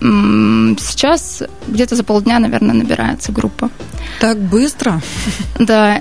сейчас 0.00 1.42
где-то 1.68 1.94
за 1.94 2.02
полдня, 2.02 2.40
наверное, 2.40 2.74
набирается 2.74 3.30
группа. 3.30 3.70
Так 4.20 4.38
быстро? 4.38 5.00
Да, 5.58 6.00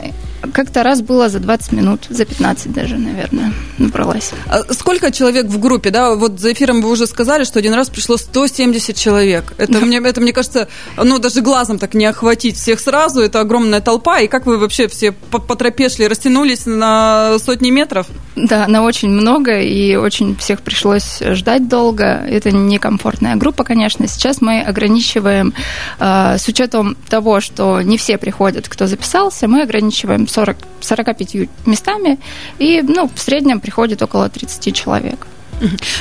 как-то 0.53 0.83
раз 0.83 1.01
было 1.01 1.29
за 1.29 1.39
20 1.39 1.71
минут, 1.71 2.05
за 2.09 2.25
15 2.25 2.73
даже, 2.73 2.97
наверное, 2.97 3.53
набралась. 3.77 4.31
А 4.47 4.73
сколько 4.73 5.11
человек 5.11 5.45
в 5.45 5.59
группе, 5.59 5.91
да? 5.91 6.15
Вот 6.15 6.39
за 6.39 6.53
эфиром 6.53 6.81
вы 6.81 6.89
уже 6.89 7.07
сказали, 7.07 7.43
что 7.43 7.59
один 7.59 7.73
раз 7.73 7.89
пришло 7.89 8.17
170 8.17 8.95
человек. 8.95 9.53
Это, 9.57 9.79
мне, 9.79 9.97
это 9.97 10.21
мне 10.21 10.33
кажется, 10.33 10.67
ну, 10.97 11.19
даже 11.19 11.41
глазом 11.41 11.77
так 11.77 11.93
не 11.93 12.05
охватить 12.05 12.57
всех 12.57 12.79
сразу. 12.79 13.21
Это 13.21 13.39
огромная 13.39 13.81
толпа. 13.81 14.19
И 14.19 14.27
как 14.27 14.45
вы 14.45 14.57
вообще 14.57 14.87
все 14.87 15.11
по, 15.11 15.39
по 15.39 15.55
тропе 15.55 15.89
шли? 15.89 16.07
Растянулись 16.07 16.65
на 16.65 17.37
сотни 17.39 17.69
метров? 17.69 18.07
Да, 18.35 18.67
на 18.67 18.83
очень 18.83 19.09
много, 19.09 19.59
и 19.59 19.95
очень 19.95 20.35
всех 20.37 20.61
пришлось 20.61 21.19
ждать 21.21 21.67
долго. 21.67 22.05
Это 22.27 22.51
некомфортная 22.51 23.35
группа, 23.35 23.63
конечно. 23.63 24.07
Сейчас 24.07 24.41
мы 24.41 24.61
ограничиваем, 24.61 25.53
э, 25.99 26.37
с 26.37 26.47
учетом 26.47 26.95
того, 27.09 27.41
что 27.41 27.81
не 27.81 27.97
все 27.97 28.17
приходят, 28.17 28.67
кто 28.67 28.87
записался, 28.87 29.47
мы 29.47 29.61
ограничиваем 29.61 30.27
40, 30.31 30.57
45 30.79 31.35
местами, 31.65 32.19
и 32.59 32.81
ну, 32.81 33.09
в 33.13 33.19
среднем 33.19 33.59
приходит 33.59 34.01
около 34.01 34.29
30 34.29 34.75
человек. 34.75 35.27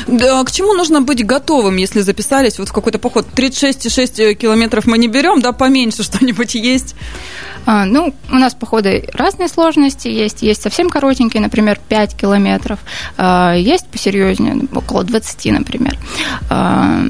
Да, 0.07 0.43
к 0.45 0.51
чему 0.51 0.73
нужно 0.73 1.03
быть 1.03 1.25
готовым, 1.25 1.77
если 1.77 2.01
записались 2.01 2.59
вот 2.59 2.69
в 2.69 2.73
какой-то 2.73 2.99
поход? 2.99 3.27
36,6 3.35 4.35
километров 4.35 4.87
мы 4.87 4.99
не 4.99 5.09
берем, 5.09 5.41
да, 5.41 5.53
поменьше 5.53 6.03
что-нибудь 6.03 6.55
есть? 6.55 6.95
А, 7.67 7.85
ну, 7.85 8.15
у 8.31 8.37
нас 8.37 8.55
походы 8.55 9.09
разные 9.13 9.49
сложности 9.49 10.09
есть. 10.09 10.43
Есть 10.43 10.63
совсем 10.63 10.89
коротенькие, 10.89 11.43
например, 11.43 11.79
5 11.89 12.17
километров. 12.17 12.79
А, 13.17 13.55
есть 13.55 13.87
посерьезнее, 13.89 14.67
около 14.75 15.05
20, 15.05 15.53
например. 15.53 15.99
А, 16.49 17.03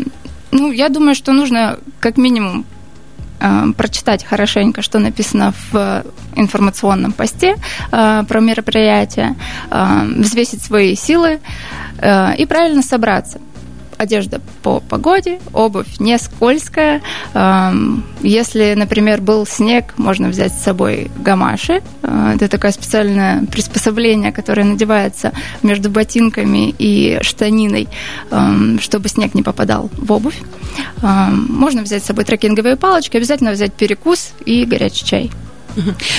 ну, 0.51 0.73
я 0.73 0.89
думаю, 0.89 1.15
что 1.15 1.33
нужно 1.33 1.79
как 2.01 2.17
минимум 2.17 2.67
Э, 3.41 3.73
прочитать 3.77 4.25
хорошенько, 4.25 4.83
что 4.83 4.99
написано 4.99 5.55
в 5.73 6.05
информационном 6.37 7.13
посте 7.13 7.57
э, 7.91 8.25
про 8.29 8.41
мероприятие, 8.41 9.35
э, 9.71 10.05
взвесить 10.19 10.63
свои 10.63 10.95
силы 10.95 11.41
и 12.03 12.47
правильно 12.47 12.83
собраться 12.83 13.41
одежда 14.01 14.41
по 14.63 14.81
погоде, 14.81 15.41
обувь 15.53 16.01
не 16.01 16.19
скользкая. 16.19 17.03
Эм, 17.35 18.03
если, 18.23 18.73
например, 18.75 19.21
был 19.21 19.47
снег, 19.47 19.93
можно 19.99 20.29
взять 20.29 20.55
с 20.55 20.63
собой 20.63 21.11
гамаши. 21.19 21.83
Э, 22.03 22.33
это 22.35 22.49
такое 22.49 22.71
специальное 22.73 23.45
приспособление, 23.45 24.33
которое 24.33 24.65
надевается 24.65 25.33
между 25.63 25.91
ботинками 25.91 26.75
и 26.79 27.19
штаниной, 27.21 27.89
эм, 28.31 28.81
чтобы 28.81 29.11
снег 29.11 29.35
не 29.35 29.43
попадал 29.43 29.91
в 29.93 30.11
обувь. 30.11 30.41
Эм, 31.03 31.47
можно 31.51 31.83
взять 31.83 32.03
с 32.03 32.07
собой 32.07 32.25
трекинговые 32.25 32.77
палочки, 32.77 33.19
обязательно 33.19 33.51
взять 33.51 33.75
перекус 33.75 34.33
и 34.47 34.65
горячий 34.65 35.05
чай. 35.05 35.31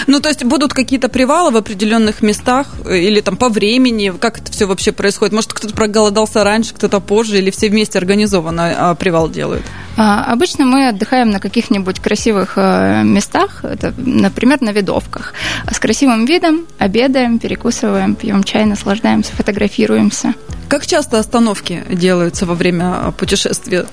Ну, 0.08 0.20
то 0.20 0.30
есть 0.30 0.44
будут 0.44 0.74
какие-то 0.74 1.10
привалы 1.10 1.52
в 1.52 1.58
определенных 1.58 2.22
местах 2.22 2.68
э, 2.86 3.00
или 3.00 3.22
там 3.22 3.38
по 3.38 3.50
времени? 3.50 4.14
Как 4.20 4.40
это 4.40 4.52
все 4.52 4.66
вообще 4.66 4.92
происходит? 4.92 5.34
Может, 5.34 5.54
кто-то 5.54 5.74
проголодался 5.74 6.44
раньше, 6.44 6.74
кто-то 6.74 7.00
позже, 7.00 7.38
или 7.38 7.52
все 7.52 7.70
вместе 7.70 7.98
организованно 7.98 8.92
а, 8.92 8.96
привал 8.96 9.30
делают? 9.30 9.64
А, 9.98 10.26
обычно 10.32 10.66
мы 10.66 10.88
отдыхаем 10.88 11.30
на 11.30 11.40
каких-нибудь 11.40 12.00
красивых 12.00 12.54
э, 12.56 13.04
местах, 13.04 13.64
это, 13.64 13.94
например, 13.98 14.62
на 14.62 14.72
видовках, 14.72 15.34
с 15.72 15.80
красивым 15.80 16.26
видом, 16.26 16.66
обедаем, 16.78 17.40
перекусываем, 17.40 18.16
пьем 18.16 18.44
чай, 18.44 18.66
наслаждаемся, 18.66 19.34
фотографируемся. 19.36 20.34
Как 20.72 20.88
часто 20.88 21.20
остановки 21.20 21.84
делаются 21.90 22.46
во 22.46 22.56
время 22.56 23.14
путешествия? 23.18 23.88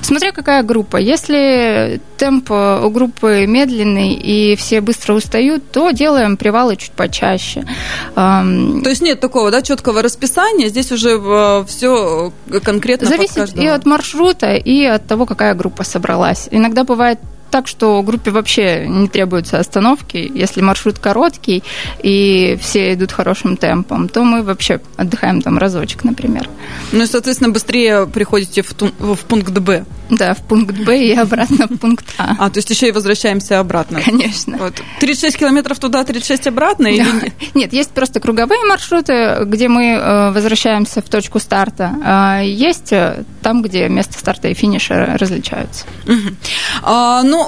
Смотря 0.00 0.32
какая 0.32 0.62
группа. 0.62 0.96
Если 0.96 2.00
темп 2.16 2.50
у 2.50 2.88
группы 2.88 3.44
медленный 3.46 4.14
и 4.14 4.56
все 4.56 4.80
быстро 4.80 5.12
устают, 5.12 5.70
то 5.70 5.90
делаем 5.90 6.38
привалы 6.38 6.76
чуть 6.76 6.92
почаще. 6.92 7.66
То 8.14 8.88
есть 8.88 9.02
нет 9.02 9.20
такого 9.20 9.50
да, 9.50 9.60
четкого 9.60 10.00
расписания, 10.00 10.68
здесь 10.68 10.92
уже 10.92 11.10
э, 11.10 11.64
все 11.68 12.32
конкретно 12.64 13.06
Зависит 13.06 13.54
и 13.58 13.66
от 13.66 13.84
маршрута, 13.84 14.54
и 14.54 14.82
от 14.84 15.06
того, 15.06 15.26
какая 15.26 15.52
группа 15.52 15.84
собралась. 15.84 16.48
Иногда 16.50 16.84
бывает 16.84 17.18
так, 17.54 17.68
что 17.68 18.02
группе 18.02 18.32
вообще 18.32 18.84
не 18.88 19.06
требуются 19.06 19.60
остановки. 19.60 20.16
Если 20.34 20.60
маршрут 20.60 20.98
короткий 20.98 21.62
и 22.02 22.58
все 22.60 22.94
идут 22.94 23.12
хорошим 23.12 23.56
темпом, 23.56 24.08
то 24.08 24.24
мы 24.24 24.42
вообще 24.42 24.80
отдыхаем 24.96 25.40
там 25.40 25.56
разочек, 25.56 26.02
например. 26.02 26.48
Ну 26.90 27.04
и, 27.04 27.06
соответственно, 27.06 27.50
быстрее 27.50 28.08
приходите 28.08 28.62
в, 28.62 28.72
тун- 28.74 28.92
в 28.98 29.18
пункт 29.18 29.52
Б. 29.56 29.84
Да, 30.10 30.34
в 30.34 30.42
пункт 30.42 30.76
Б 30.76 31.06
и 31.06 31.14
обратно 31.14 31.68
в 31.68 31.78
пункт 31.78 32.04
А. 32.18 32.34
А, 32.40 32.50
то 32.50 32.58
есть 32.58 32.68
еще 32.70 32.88
и 32.88 32.90
возвращаемся 32.90 33.60
обратно. 33.60 34.00
Конечно. 34.04 34.58
Вот. 34.58 34.82
36 34.98 35.38
километров 35.38 35.78
туда, 35.78 36.02
36 36.02 36.48
обратно? 36.48 36.88
Или... 36.88 37.06
Нет, 37.54 37.72
есть 37.72 37.90
просто 37.90 38.18
круговые 38.18 38.64
маршруты, 38.64 39.44
где 39.44 39.68
мы 39.68 39.92
э, 39.92 40.30
возвращаемся 40.32 41.02
в 41.02 41.08
точку 41.08 41.38
старта. 41.38 41.94
А 42.04 42.40
есть 42.42 42.92
э, 42.92 43.22
там, 43.42 43.62
где 43.62 43.88
место 43.88 44.18
старта 44.18 44.48
и 44.48 44.54
финиша 44.54 45.16
различаются. 45.18 45.86
Угу. 46.06 46.34
А, 46.82 47.22
ну, 47.22 47.43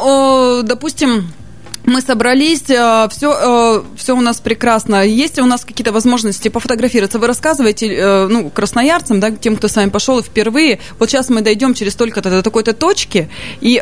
допустим, 0.64 1.32
мы 1.86 2.00
собрались, 2.00 2.62
все, 2.62 2.76
э, 2.80 3.82
все 3.96 4.12
э, 4.14 4.18
у 4.18 4.20
нас 4.20 4.40
прекрасно. 4.40 5.06
Есть 5.06 5.36
ли 5.36 5.42
у 5.42 5.46
нас 5.46 5.64
какие-то 5.64 5.92
возможности 5.92 6.48
пофотографироваться? 6.48 7.18
Вы 7.18 7.28
рассказываете, 7.28 7.94
э, 7.94 8.26
ну, 8.26 8.50
красноярцам, 8.50 9.20
да, 9.20 9.30
тем, 9.30 9.56
кто 9.56 9.68
с 9.68 9.76
вами 9.76 9.90
пошел 9.90 10.20
впервые, 10.20 10.80
вот 10.98 11.10
сейчас 11.10 11.28
мы 11.28 11.42
дойдем 11.42 11.74
через 11.74 11.92
столько-то 11.92 12.28
до 12.28 12.42
такой-то 12.42 12.72
точки, 12.72 13.28
и 13.60 13.80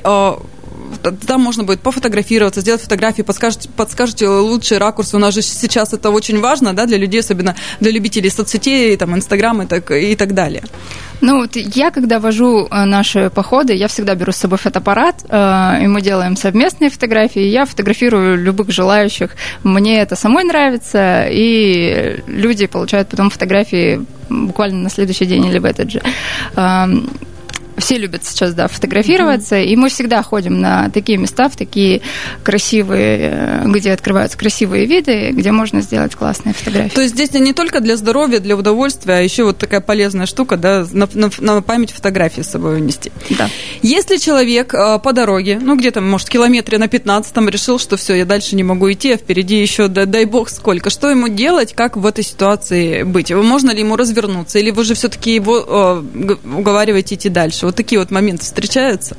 там 1.27 1.41
можно 1.41 1.65
будет 1.65 1.81
пофотографироваться, 1.81 2.61
сделать 2.61 2.81
фотографии, 2.81 3.23
подскажете, 3.23 3.69
подскажете 3.77 4.29
лучшие 4.29 4.79
ракурсы. 4.79 5.17
У 5.17 5.19
нас 5.19 5.35
же 5.35 5.43
сейчас 5.43 5.93
это 5.93 6.11
очень 6.11 6.41
важно, 6.41 6.73
да, 6.73 6.87
для 6.87 6.99
людей, 6.99 7.21
особенно 7.21 7.55
для 7.81 7.91
любителей 7.91 8.31
соцсетей, 8.31 8.97
там, 8.97 9.15
Инстаграма 9.15 9.65
и 9.65 9.67
так, 9.67 9.91
и 9.91 10.15
так 10.17 10.35
далее. 10.35 10.63
Ну, 11.21 11.41
вот 11.41 11.57
я, 11.57 11.91
когда 11.91 12.19
вожу 12.19 12.67
э, 12.71 12.85
наши 12.85 13.31
походы, 13.31 13.73
я 13.75 13.89
всегда 13.89 14.15
беру 14.15 14.33
с 14.33 14.37
собой 14.37 14.59
фотоаппарат, 14.59 15.25
э, 15.29 15.85
и 15.85 15.87
мы 15.87 16.03
делаем 16.03 16.37
совместные 16.37 16.91
фотографии. 16.91 17.43
Я 17.43 17.65
фотографирую 17.65 18.37
любых 18.37 18.71
желающих. 18.71 19.31
Мне 19.63 20.01
это 20.01 20.17
самой 20.17 20.45
нравится, 20.45 21.27
и 21.31 22.23
люди 22.27 22.67
получают 22.67 23.09
потом 23.09 23.31
фотографии 23.31 24.05
буквально 24.29 24.83
на 24.83 24.91
следующий 24.91 25.27
день 25.27 25.47
или 25.47 25.59
в 25.59 25.65
этот 25.65 25.91
же 25.91 26.03
все 27.79 27.99
любят 27.99 28.25
сейчас, 28.25 28.55
да, 28.55 28.69
фотографироваться, 28.69 29.57
mm-hmm. 29.57 29.67
и 29.67 29.77
мы 29.77 29.89
всегда 29.89 30.23
ходим 30.23 30.61
на 30.61 30.91
такие 30.91 31.19
места, 31.19 31.49
в 31.49 31.57
такие 31.57 32.03
красивые, 32.43 33.31
э, 33.33 33.63
где 33.67 33.93
открываются 33.93 34.39
красивые 34.39 34.87
виды, 34.87 35.31
где 35.31 35.53
можно 35.53 35.81
сделать 35.81 36.15
классные 36.15 36.55
фотографии. 36.55 36.95
То 36.95 37.03
есть 37.03 37.15
здесь 37.15 37.33
не 37.33 37.53
только 37.53 37.81
для 37.81 37.97
здоровья, 37.97 38.41
для 38.41 38.57
удовольствия, 38.57 39.15
а 39.15 39.21
еще 39.21 39.45
вот 39.45 39.59
такая 39.59 39.81
полезная 39.81 40.27
штука, 40.27 40.57
да, 40.57 40.87
на, 40.93 41.09
на, 41.15 41.31
на 41.39 41.63
память 41.63 41.91
фотографии 41.91 42.43
с 42.43 42.51
собой 42.51 42.77
унести. 42.77 43.11
Да. 43.31 43.49
Если 43.83 44.17
человек 44.17 44.75
э, 44.75 44.99
по 44.99 45.13
дороге, 45.13 45.59
ну 45.61 45.77
где-то, 45.77 46.01
может, 46.01 46.29
километре 46.29 46.79
на 46.79 46.89
15 46.89 47.37
решил, 47.51 47.79
что 47.79 47.97
все, 47.97 48.15
я 48.15 48.25
дальше 48.25 48.57
не 48.57 48.63
могу 48.63 48.91
идти, 48.93 49.13
а 49.13 49.17
впереди 49.17 49.61
еще, 49.61 49.89
да, 49.89 50.07
дай 50.07 50.25
бог, 50.25 50.49
сколько, 50.49 50.91
что 50.91 51.11
ему 51.11 51.29
делать, 51.29 51.73
как 51.75 51.97
в 51.97 52.07
этой 52.07 52.25
ситуации 52.25 53.03
быть? 53.03 53.31
Можно 53.31 53.73
ли 53.73 53.81
ему 53.81 53.97
развернуться, 53.97 54.59
или 54.59 54.71
вы 54.71 54.85
же 54.85 54.95
все-таки 54.95 55.35
его 55.35 56.05
э, 56.17 56.35
уговариваете 56.45 57.15
идти 57.15 57.29
дальше? 57.29 57.64
Вот 57.65 57.77
такие 57.77 57.99
вот 57.99 58.11
моменты 58.11 58.45
встречаются. 58.45 59.17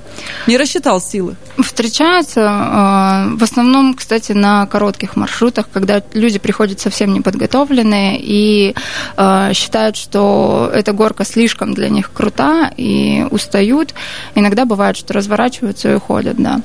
Не 0.47 0.57
рассчитал 0.57 1.01
силы. 1.01 1.35
Встречаются 1.57 2.41
э, 2.41 3.35
в 3.35 3.43
основном, 3.43 3.93
кстати, 3.93 4.31
на 4.33 4.65
коротких 4.65 5.15
маршрутах, 5.15 5.67
когда 5.71 6.01
люди 6.13 6.39
приходят 6.39 6.79
совсем 6.79 7.13
неподготовленные 7.13 8.19
и 8.21 8.75
э, 9.17 9.53
считают, 9.53 9.95
что 9.95 10.69
эта 10.73 10.93
горка 10.93 11.25
слишком 11.25 11.73
для 11.73 11.89
них 11.89 12.11
крута 12.11 12.71
и 12.77 13.25
устают. 13.31 13.93
Иногда 14.35 14.65
бывает, 14.65 14.97
что 14.97 15.13
разворачиваются 15.13 15.91
и 15.91 15.95
уходят, 15.95 16.37
да. 16.37 16.61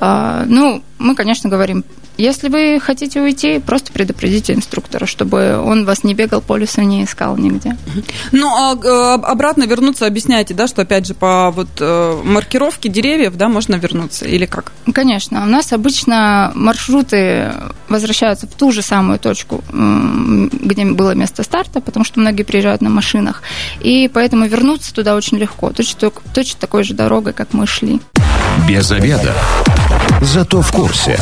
Э, 0.00 0.44
ну, 0.46 0.82
мы, 0.98 1.14
конечно, 1.14 1.50
говорим, 1.50 1.84
если 2.16 2.48
вы 2.48 2.78
хотите 2.80 3.20
уйти, 3.20 3.58
просто 3.58 3.92
предупредите 3.92 4.52
инструктора, 4.52 5.06
чтобы 5.06 5.58
он 5.58 5.84
вас 5.84 6.04
не 6.04 6.14
бегал 6.14 6.40
по 6.40 6.56
лесу, 6.56 6.82
не 6.82 7.04
искал 7.04 7.36
нигде. 7.36 7.76
Ну, 8.30 8.48
а 8.48 8.74
э, 8.74 9.22
обратно 9.22 9.64
вернуться 9.64 10.06
объясняйте, 10.06 10.54
да, 10.54 10.66
что 10.68 10.82
опять 10.82 11.06
же 11.06 11.14
по 11.14 11.50
вот 11.50 11.68
э, 11.80 12.20
маркировке 12.24 12.88
деревьев, 12.88 13.36
да, 13.36 13.48
можно 13.48 13.74
вернуться 13.74 14.26
или 14.26 14.46
как? 14.46 14.72
Конечно, 14.92 15.42
у 15.42 15.46
нас 15.46 15.72
обычно 15.72 16.52
маршруты 16.54 17.52
возвращаются 17.88 18.46
в 18.46 18.54
ту 18.54 18.70
же 18.70 18.82
самую 18.82 19.18
точку, 19.18 19.64
где 19.72 20.84
было 20.84 21.14
место 21.14 21.42
старта, 21.42 21.80
потому 21.80 22.04
что 22.04 22.20
многие 22.20 22.44
приезжают 22.44 22.80
на 22.80 22.90
машинах, 22.90 23.42
и 23.80 24.08
поэтому 24.12 24.46
вернуться 24.46 24.94
туда 24.94 25.16
очень 25.16 25.38
легко, 25.38 25.70
точно, 25.70 26.12
точно 26.32 26.60
такой 26.60 26.84
же 26.84 26.94
дорогой, 26.94 27.32
как 27.32 27.52
мы 27.52 27.66
шли. 27.66 28.00
Без 28.68 28.90
обеда. 28.90 29.34
Зато 30.20 30.60
в 30.60 30.70
курсе. 30.70 31.18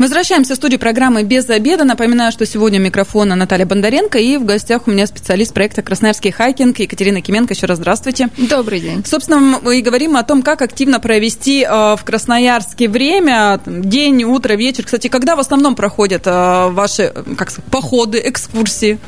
Возвращаемся 0.00 0.54
в 0.54 0.56
студию 0.56 0.80
программы 0.80 1.24
«Без 1.24 1.46
обеда». 1.50 1.84
Напоминаю, 1.84 2.32
что 2.32 2.46
сегодня 2.46 2.80
у 2.80 2.82
микрофона 2.82 3.34
Наталья 3.34 3.66
Бондаренко, 3.66 4.18
и 4.18 4.38
в 4.38 4.46
гостях 4.46 4.88
у 4.88 4.90
меня 4.90 5.06
специалист 5.06 5.52
проекта 5.52 5.82
«Красноярский 5.82 6.30
хайкинг» 6.30 6.78
Екатерина 6.78 7.20
Кименко. 7.20 7.52
Еще 7.52 7.66
раз 7.66 7.76
здравствуйте. 7.76 8.30
Добрый 8.38 8.80
день. 8.80 9.04
Собственно, 9.04 9.60
мы 9.62 9.78
и 9.78 9.82
говорим 9.82 10.16
о 10.16 10.22
том, 10.22 10.40
как 10.40 10.62
активно 10.62 11.00
провести 11.00 11.64
э, 11.64 11.68
в 11.68 12.00
Красноярске 12.02 12.88
время, 12.88 13.60
день, 13.66 14.24
утро, 14.24 14.54
вечер. 14.54 14.84
Кстати, 14.84 15.08
когда 15.08 15.36
в 15.36 15.38
основном 15.38 15.74
проходят 15.74 16.22
э, 16.24 16.68
ваши 16.70 17.12
как 17.36 17.50
сказать, 17.50 17.70
походы, 17.70 18.22
экскурсии? 18.24 18.98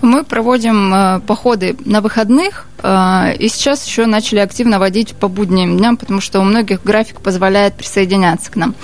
Мы 0.00 0.24
проводим 0.24 0.94
э, 0.94 1.20
походы 1.26 1.76
на 1.84 2.00
выходных, 2.00 2.64
и 2.80 3.48
сейчас 3.48 3.84
еще 3.84 4.06
начали 4.06 4.38
активно 4.38 4.78
водить 4.78 5.12
по 5.12 5.26
будним 5.26 5.76
дням, 5.76 5.96
потому 5.96 6.20
что 6.20 6.38
у 6.38 6.44
многих 6.44 6.84
график 6.84 7.20
позволяет 7.20 7.74
присоединяться 7.74 8.52
к 8.52 8.54
нам. 8.54 8.76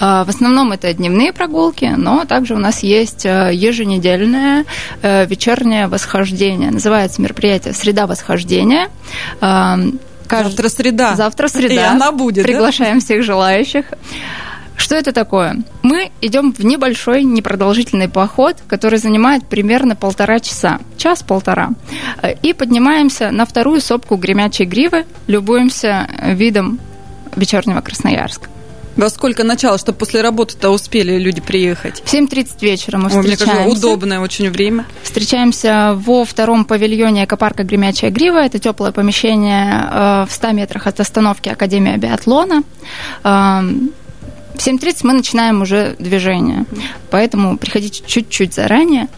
В 0.00 0.26
основном 0.28 0.72
это 0.72 0.92
дни 0.92 1.05
дневные 1.08 1.32
прогулки, 1.32 1.92
но 1.96 2.24
также 2.24 2.54
у 2.54 2.58
нас 2.58 2.82
есть 2.82 3.24
э, 3.24 3.50
еженедельное 3.52 4.64
э, 5.02 5.26
вечернее 5.26 5.86
восхождение. 5.86 6.70
Называется 6.70 7.22
мероприятие 7.22 7.74
«Среда 7.74 8.06
восхождения». 8.06 8.88
Эм, 9.40 9.98
Завтра 10.28 10.68
среда. 10.68 11.14
Завтра 11.14 11.48
среда. 11.48 11.74
И 11.74 11.78
она 11.78 12.10
будет. 12.12 12.44
Приглашаем 12.44 12.98
да? 12.98 13.04
всех 13.04 13.22
желающих. 13.22 13.86
Что 14.76 14.94
это 14.96 15.12
такое? 15.12 15.56
Мы 15.82 16.10
идем 16.20 16.52
в 16.52 16.64
небольшой, 16.64 17.22
непродолжительный 17.22 18.08
поход, 18.08 18.56
который 18.68 18.98
занимает 18.98 19.46
примерно 19.46 19.96
полтора 19.96 20.38
часа, 20.40 20.80
час-полтора, 20.98 21.70
э, 22.22 22.34
и 22.42 22.52
поднимаемся 22.52 23.30
на 23.30 23.46
вторую 23.46 23.80
сопку 23.80 24.16
Гремячей 24.16 24.66
Гривы, 24.66 25.06
любуемся 25.28 26.08
видом 26.22 26.78
вечернего 27.36 27.80
Красноярска. 27.80 28.48
Во 28.96 29.10
сколько 29.10 29.44
начало, 29.44 29.76
чтобы 29.78 29.98
после 29.98 30.22
работы-то 30.22 30.70
успели 30.70 31.18
люди 31.18 31.40
приехать? 31.40 32.02
В 32.04 32.12
7.30 32.12 32.48
вечера 32.60 32.98
мы 32.98 33.10
встречаемся. 33.10 33.44
Мне 33.44 33.54
кажется, 33.54 33.78
удобное 33.78 34.20
очень 34.20 34.50
время. 34.50 34.86
Встречаемся 35.02 35.92
во 35.94 36.24
втором 36.24 36.64
павильоне 36.64 37.24
экопарка 37.24 37.62
«Гремячая 37.62 38.10
грива». 38.10 38.38
Это 38.38 38.58
теплое 38.58 38.92
помещение 38.92 39.86
э, 39.90 40.26
в 40.26 40.32
100 40.32 40.52
метрах 40.52 40.86
от 40.86 40.98
остановки 40.98 41.50
Академии 41.50 41.96
биатлона. 41.96 42.62
В 44.56 44.66
7.30 44.66 45.00
мы 45.02 45.12
начинаем 45.12 45.62
уже 45.62 45.96
движение, 45.98 46.64
поэтому 47.10 47.58
приходите 47.58 48.02
чуть-чуть 48.06 48.54
заранее. 48.54 49.08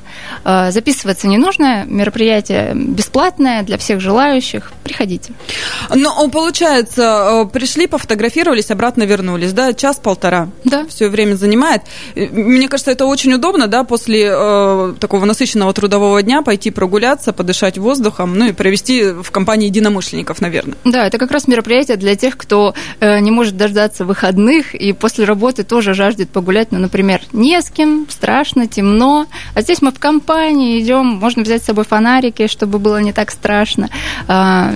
Э, 0.45 0.71
записываться 0.71 1.28
не 1.28 1.38
нужно, 1.38 1.85
мероприятие 1.87 2.73
бесплатное 2.75 3.62
для 3.62 3.78
всех 3.78 4.00
желающих. 4.00 4.73
Приходите. 4.85 5.33
Ну, 5.95 6.28
получается, 6.30 7.49
пришли, 7.52 7.87
пофотографировались, 7.87 8.71
обратно 8.71 9.04
вернулись, 9.04 9.52
да, 9.52 9.73
час-полтора. 9.73 10.49
Да. 10.64 10.87
Все 10.88 11.09
время 11.09 11.35
занимает. 11.35 11.83
Мне 12.14 12.68
кажется, 12.68 12.90
это 12.90 13.07
очень 13.07 13.33
удобно, 13.33 13.66
да, 13.66 13.85
после 13.85 14.28
э, 14.30 14.95
такого 14.99 15.25
насыщенного 15.25 15.73
трудового 15.73 16.23
дня 16.23 16.42
пойти 16.42 16.71
прогуляться, 16.71 17.33
подышать 17.33 17.78
воздухом, 17.78 18.37
ну 18.37 18.47
и 18.47 18.52
провести 18.52 19.11
в 19.11 19.30
компании 19.30 19.66
единомышленников, 19.66 20.40
наверное. 20.40 20.76
Да, 20.85 21.07
это 21.07 21.18
как 21.18 21.30
раз 21.30 21.47
мероприятие 21.49 21.97
для 21.97 22.16
тех, 22.16 22.37
кто 22.37 22.75
э, 23.00 23.21
не 23.21 23.30
может 23.30 23.57
дождаться 23.57 24.04
выходных 24.04 24.75
и 24.75 24.92
после 24.92 25.25
работы 25.28 25.62
тоже 25.62 25.94
жаждет 25.94 26.30
погулять, 26.30 26.73
ну, 26.73 26.78
например, 26.78 27.20
не 27.32 27.61
с 27.61 27.70
кем, 27.70 28.06
страшно, 28.11 28.66
темно. 28.66 29.26
А 29.54 29.61
здесь 29.62 29.80
мы 29.80 29.92
в 29.92 29.99
компании 30.00 30.80
идем, 30.80 31.06
можно 31.06 31.42
взять 31.42 31.62
с 31.62 31.66
собой 31.66 31.85
фонарики, 31.85 32.48
чтобы 32.48 32.79
было 32.81 33.00
не 33.00 33.12
так 33.12 33.31
страшно. 33.31 33.90
А, 34.26 34.74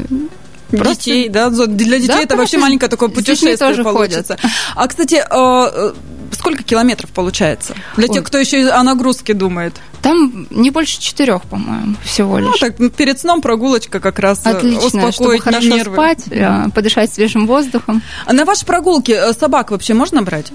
Просто... 0.71 0.95
Детей, 0.95 1.29
да, 1.29 1.51
для 1.51 1.99
детей 1.99 2.09
да, 2.09 2.23
это 2.23 2.37
вообще 2.37 2.57
маленькое 2.57 2.89
такое 2.89 3.11
путешествие 3.11 3.57
тоже 3.57 3.85
получится. 3.85 4.39
Ходят. 4.41 4.57
А, 4.75 4.89
кстати, 4.89 5.23
а, 5.29 5.71
э, 5.71 5.93
сколько 6.33 6.63
километров 6.63 7.11
получается? 7.11 7.75
Для 7.97 8.09
Ой. 8.09 8.15
тех, 8.15 8.25
кто 8.25 8.39
еще 8.39 8.69
о 8.71 8.83
нагрузке 8.83 9.35
думает. 9.35 9.75
Там 10.03 10.49
не 10.51 10.71
больше 10.71 11.01
четырех, 11.01 11.43
по-моему, 11.43 11.95
всего 12.03 12.39
ну, 12.39 12.51
лишь. 12.51 12.61
Ну, 12.61 12.69
так 12.69 12.93
перед 12.95 13.21
сном 13.21 13.41
прогулочка 13.41 14.01
как 14.01 14.19
раз 14.19 14.45
э, 14.45 14.51
Отлично, 14.51 14.87
успокоить 14.87 15.15
чтобы 15.15 15.39
хорошо 15.39 15.69
нервы. 15.69 15.95
спать, 15.95 16.27
mm 16.27 16.73
подышать 16.73 17.13
свежим 17.13 17.47
воздухом. 17.47 18.03
А 18.27 18.33
на 18.33 18.45
ваши 18.45 18.67
прогулки 18.67 19.13
э, 19.13 19.33
собак 19.33 19.71
вообще 19.71 19.95
можно 19.95 20.23
брать? 20.23 20.53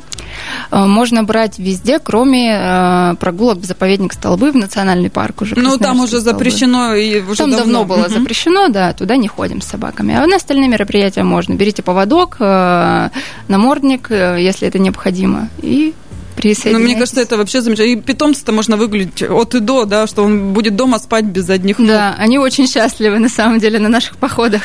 Можно 0.72 1.24
брать 1.24 1.60
везде, 1.60 2.00
кроме 2.00 3.16
прогулок 3.20 3.60
в 3.60 3.66
заповедник 3.66 4.14
Столбы, 4.14 4.52
в 4.52 4.56
национальный 4.56 5.10
парк 5.10 5.42
уже. 5.42 5.56
Ну, 5.56 5.78
там 5.78 6.00
уже 6.02 6.20
Столбы. 6.20 6.32
запрещено 6.32 6.94
и 6.94 7.22
уже 7.22 7.38
Там 7.38 7.52
давно, 7.52 7.66
давно 7.66 7.86
было 7.86 8.06
угу. 8.06 8.14
запрещено, 8.14 8.68
да, 8.68 8.94
туда 8.94 9.16
не 9.16 9.30
ходим 9.30 9.62
с 9.62 9.66
собаками. 9.66 10.14
А 10.14 10.28
на 10.28 10.36
остальные 10.36 10.68
мероприятия 10.68 11.24
можно. 11.24 11.54
Берите 11.54 11.84
поводок, 11.84 12.38
намордник, 12.40 14.10
если 14.10 14.68
это 14.68 14.80
необходимо, 14.80 15.50
и 15.62 15.94
присоединяйтесь. 16.38 16.80
Ну, 16.80 16.80
мне 16.80 16.96
кажется, 16.96 17.22
это 17.22 17.38
вообще 17.38 17.62
замечательно. 17.62 18.00
И 18.00 18.02
питомца-то 18.02 18.52
можно 18.52 18.78
выглядеть 18.78 19.24
от 19.24 19.56
и 19.56 19.60
до, 19.60 19.86
да, 19.86 20.08
что 20.08 20.24
он 20.24 20.54
будет 20.54 20.76
дома 20.76 21.00
спать 21.00 21.26
без 21.26 21.50
одних 21.50 21.80
ног. 21.80 21.88
Да, 21.88 22.16
они 22.18 22.38
очень 22.38 22.68
счастливы, 22.68 23.20
на 23.20 23.30
самом 23.30 23.60
деле, 23.60 23.80
на 23.80 23.90
наших 23.90 24.18
походах. 24.18 24.62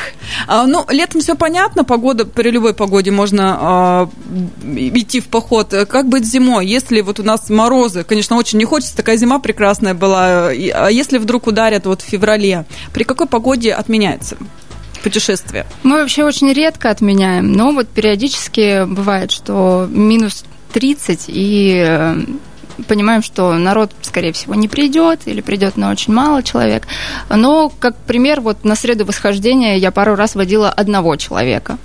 А, 0.47 0.65
ну, 0.67 0.85
летом 0.89 1.21
все 1.21 1.35
понятно, 1.35 1.83
погода, 1.83 2.25
при 2.25 2.51
любой 2.51 2.73
погоде 2.73 3.11
можно 3.11 3.57
а, 3.59 4.09
идти 4.75 5.19
в 5.19 5.25
поход. 5.25 5.73
Как 5.89 6.07
быть 6.07 6.25
зимой? 6.25 6.67
Если 6.67 7.01
вот 7.01 7.19
у 7.19 7.23
нас 7.23 7.49
морозы, 7.49 8.03
конечно, 8.03 8.37
очень 8.37 8.59
не 8.59 8.65
хочется, 8.65 8.95
такая 8.95 9.17
зима 9.17 9.39
прекрасная 9.39 9.93
была, 9.93 10.49
а 10.49 10.87
если 10.89 11.17
вдруг 11.17 11.47
ударят 11.47 11.85
вот 11.85 12.01
в 12.01 12.05
феврале, 12.05 12.65
при 12.93 13.03
какой 13.03 13.27
погоде 13.27 13.73
отменяется? 13.73 14.37
путешествия? 15.03 15.67
Мы 15.83 15.99
вообще 15.99 16.23
очень 16.23 16.51
редко 16.53 16.89
отменяем, 16.89 17.51
но 17.51 17.71
вот 17.71 17.89
периодически 17.89 18.85
бывает, 18.85 19.31
что 19.31 19.85
минус 19.89 20.45
30, 20.73 21.25
и 21.27 21.83
э, 21.85 22.15
понимаем, 22.87 23.21
что 23.21 23.53
народ, 23.53 23.91
скорее 24.01 24.33
всего, 24.33 24.55
не 24.55 24.67
придет 24.67 25.21
или 25.25 25.41
придет 25.41 25.77
на 25.77 25.91
очень 25.91 26.13
мало 26.13 26.43
человек. 26.43 26.87
Но, 27.29 27.71
как 27.79 27.95
пример, 27.95 28.41
вот 28.41 28.63
на 28.63 28.75
среду 28.75 29.05
восхождения 29.05 29.77
я 29.77 29.91
пару 29.91 30.15
раз 30.15 30.35
водила 30.35 30.69
одного 30.69 31.15
человека. 31.15 31.77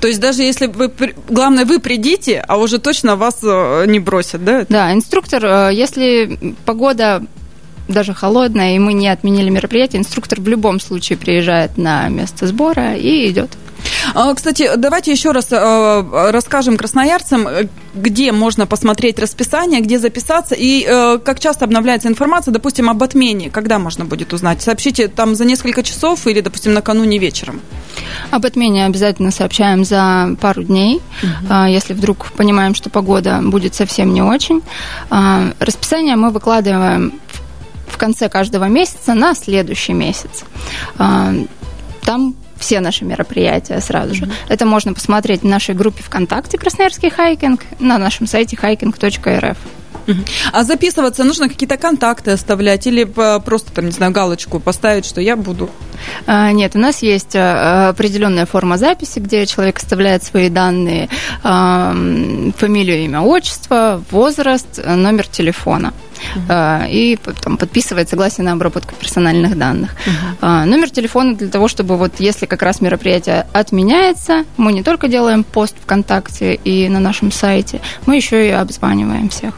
То 0.00 0.08
есть 0.08 0.18
даже 0.18 0.42
если 0.42 0.66
вы, 0.66 0.90
главное, 1.28 1.66
вы 1.66 1.78
придите, 1.78 2.42
а 2.48 2.56
уже 2.56 2.78
точно 2.78 3.16
вас 3.16 3.40
э, 3.42 3.84
не 3.86 4.00
бросят, 4.00 4.42
да? 4.42 4.64
Да, 4.68 4.92
инструктор, 4.94 5.44
э, 5.44 5.70
если 5.74 6.54
погода 6.64 7.22
даже 7.86 8.14
холодная, 8.14 8.76
и 8.76 8.78
мы 8.78 8.94
не 8.94 9.08
отменили 9.08 9.50
мероприятие, 9.50 10.00
инструктор 10.00 10.40
в 10.40 10.48
любом 10.48 10.80
случае 10.80 11.18
приезжает 11.18 11.76
на 11.76 12.08
место 12.08 12.46
сбора 12.46 12.94
и 12.94 13.28
идет. 13.30 13.50
А, 14.14 14.34
кстати, 14.34 14.70
давайте 14.76 15.12
еще 15.12 15.32
раз 15.32 15.48
э, 15.50 16.30
расскажем 16.30 16.76
красноярцам, 16.76 17.46
где 17.94 18.32
можно 18.32 18.66
посмотреть 18.66 19.18
расписание, 19.18 19.80
где 19.80 19.98
записаться 19.98 20.54
и 20.54 20.84
э, 20.86 21.18
как 21.18 21.40
часто 21.40 21.64
обновляется 21.64 22.08
информация, 22.08 22.52
допустим, 22.52 22.88
об 22.88 23.02
отмене, 23.02 23.50
когда 23.50 23.78
можно 23.78 24.04
будет 24.04 24.32
узнать. 24.32 24.62
Сообщите 24.62 25.08
там 25.08 25.34
за 25.34 25.44
несколько 25.44 25.82
часов 25.82 26.26
или, 26.26 26.40
допустим, 26.40 26.72
накануне 26.72 27.18
вечером. 27.18 27.60
Об 28.30 28.46
отмене 28.46 28.86
обязательно 28.86 29.30
сообщаем 29.30 29.84
за 29.84 30.36
пару 30.40 30.62
дней, 30.62 31.00
угу. 31.22 31.54
если 31.64 31.94
вдруг 31.94 32.26
понимаем, 32.32 32.74
что 32.74 32.90
погода 32.90 33.40
будет 33.42 33.74
совсем 33.74 34.12
не 34.12 34.22
очень. 34.22 34.62
А, 35.10 35.52
расписание 35.58 36.16
мы 36.16 36.30
выкладываем 36.30 37.20
в 37.88 37.98
конце 37.98 38.28
каждого 38.28 38.64
месяца 38.64 39.14
на 39.14 39.34
следующий 39.34 39.92
месяц. 39.92 40.44
Там 40.96 42.34
все 42.60 42.80
наши 42.80 43.04
мероприятия 43.04 43.80
сразу 43.80 44.14
же. 44.14 44.24
Mm-hmm. 44.24 44.32
Это 44.48 44.66
можно 44.66 44.94
посмотреть 44.94 45.42
в 45.42 45.46
нашей 45.46 45.74
группе 45.74 46.02
ВКонтакте 46.02 46.58
«Красноярский 46.58 47.10
хайкинг», 47.10 47.64
на 47.80 47.98
нашем 47.98 48.26
сайте 48.26 48.56
hiking.rf. 48.56 49.56
А 50.52 50.64
записываться 50.64 51.24
нужно 51.24 51.48
какие-то 51.48 51.76
контакты 51.76 52.32
оставлять 52.32 52.86
или 52.86 53.04
просто, 53.04 53.72
там, 53.72 53.86
не 53.86 53.92
знаю, 53.92 54.12
галочку 54.12 54.60
поставить, 54.60 55.04
что 55.04 55.20
я 55.20 55.36
буду? 55.36 55.70
А, 56.26 56.52
нет, 56.52 56.76
у 56.76 56.78
нас 56.78 57.02
есть 57.02 57.36
определенная 57.36 58.46
форма 58.46 58.78
записи, 58.78 59.18
где 59.18 59.46
человек 59.46 59.78
оставляет 59.78 60.22
свои 60.22 60.48
данные, 60.48 61.08
фамилию, 61.42 63.04
имя, 63.04 63.20
отчество, 63.20 64.02
возраст, 64.10 64.80
номер 64.84 65.26
телефона. 65.26 65.92
Uh-huh. 66.36 66.86
и 66.86 67.18
там, 67.42 67.56
подписывает 67.56 68.10
согласие 68.10 68.44
на 68.44 68.52
обработку 68.52 68.94
персональных 68.94 69.56
данных. 69.56 69.96
Uh-huh. 70.04 70.66
Номер 70.66 70.90
телефона 70.90 71.34
для 71.34 71.48
того, 71.48 71.66
чтобы 71.66 71.96
вот 71.96 72.12
если 72.18 72.44
как 72.44 72.60
раз 72.60 72.82
мероприятие 72.82 73.46
отменяется, 73.54 74.44
мы 74.58 74.74
не 74.74 74.82
только 74.82 75.08
делаем 75.08 75.44
пост 75.44 75.76
ВКонтакте 75.82 76.56
и 76.56 76.90
на 76.90 77.00
нашем 77.00 77.32
сайте, 77.32 77.80
мы 78.04 78.16
еще 78.16 78.46
и 78.46 78.50
обзваниваем 78.50 79.30
всех 79.30 79.54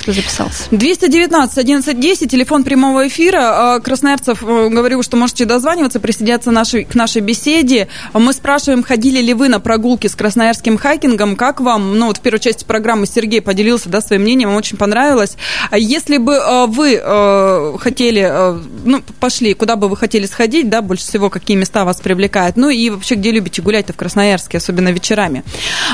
кто 0.00 0.12
записался. 0.12 0.64
219 0.70 1.58
1110 1.58 2.30
телефон 2.30 2.64
прямого 2.64 3.06
эфира. 3.08 3.74
А, 3.74 3.80
Красноярцев 3.80 4.42
э, 4.42 4.68
говорил, 4.68 5.02
что 5.02 5.16
можете 5.16 5.44
дозваниваться, 5.44 6.00
присоединяться 6.00 6.50
нашей, 6.50 6.84
к 6.84 6.94
нашей 6.94 7.20
беседе. 7.20 7.88
Мы 8.14 8.32
спрашиваем, 8.32 8.82
ходили 8.82 9.20
ли 9.20 9.34
вы 9.34 9.48
на 9.48 9.60
прогулки 9.60 10.06
с 10.06 10.14
красноярским 10.14 10.78
хайкингом, 10.78 11.36
как 11.36 11.60
вам? 11.60 11.98
Ну, 11.98 12.06
вот 12.06 12.16
в 12.16 12.20
первой 12.20 12.40
части 12.40 12.64
программы 12.64 13.06
Сергей 13.06 13.42
поделился 13.42 13.88
да, 13.88 14.00
своим 14.00 14.22
мнением, 14.22 14.54
очень 14.54 14.76
понравилось. 14.76 15.36
А 15.70 15.78
если 15.78 16.16
бы 16.16 16.34
э, 16.34 16.66
вы 16.66 17.00
э, 17.02 17.76
хотели, 17.78 18.58
ну, 18.84 19.02
пошли, 19.20 19.54
куда 19.54 19.76
бы 19.76 19.88
вы 19.88 19.96
хотели 19.96 20.26
сходить, 20.26 20.70
да, 20.70 20.80
больше 20.82 21.04
всего, 21.04 21.28
какие 21.28 21.56
места 21.56 21.84
вас 21.84 22.00
привлекают, 22.00 22.56
ну 22.56 22.70
и 22.70 22.90
вообще, 22.90 23.16
где 23.16 23.30
любите 23.30 23.62
гулять-то 23.62 23.92
в 23.92 23.96
Красноярске, 23.96 24.58
особенно 24.58 24.88
вечерами. 24.88 25.44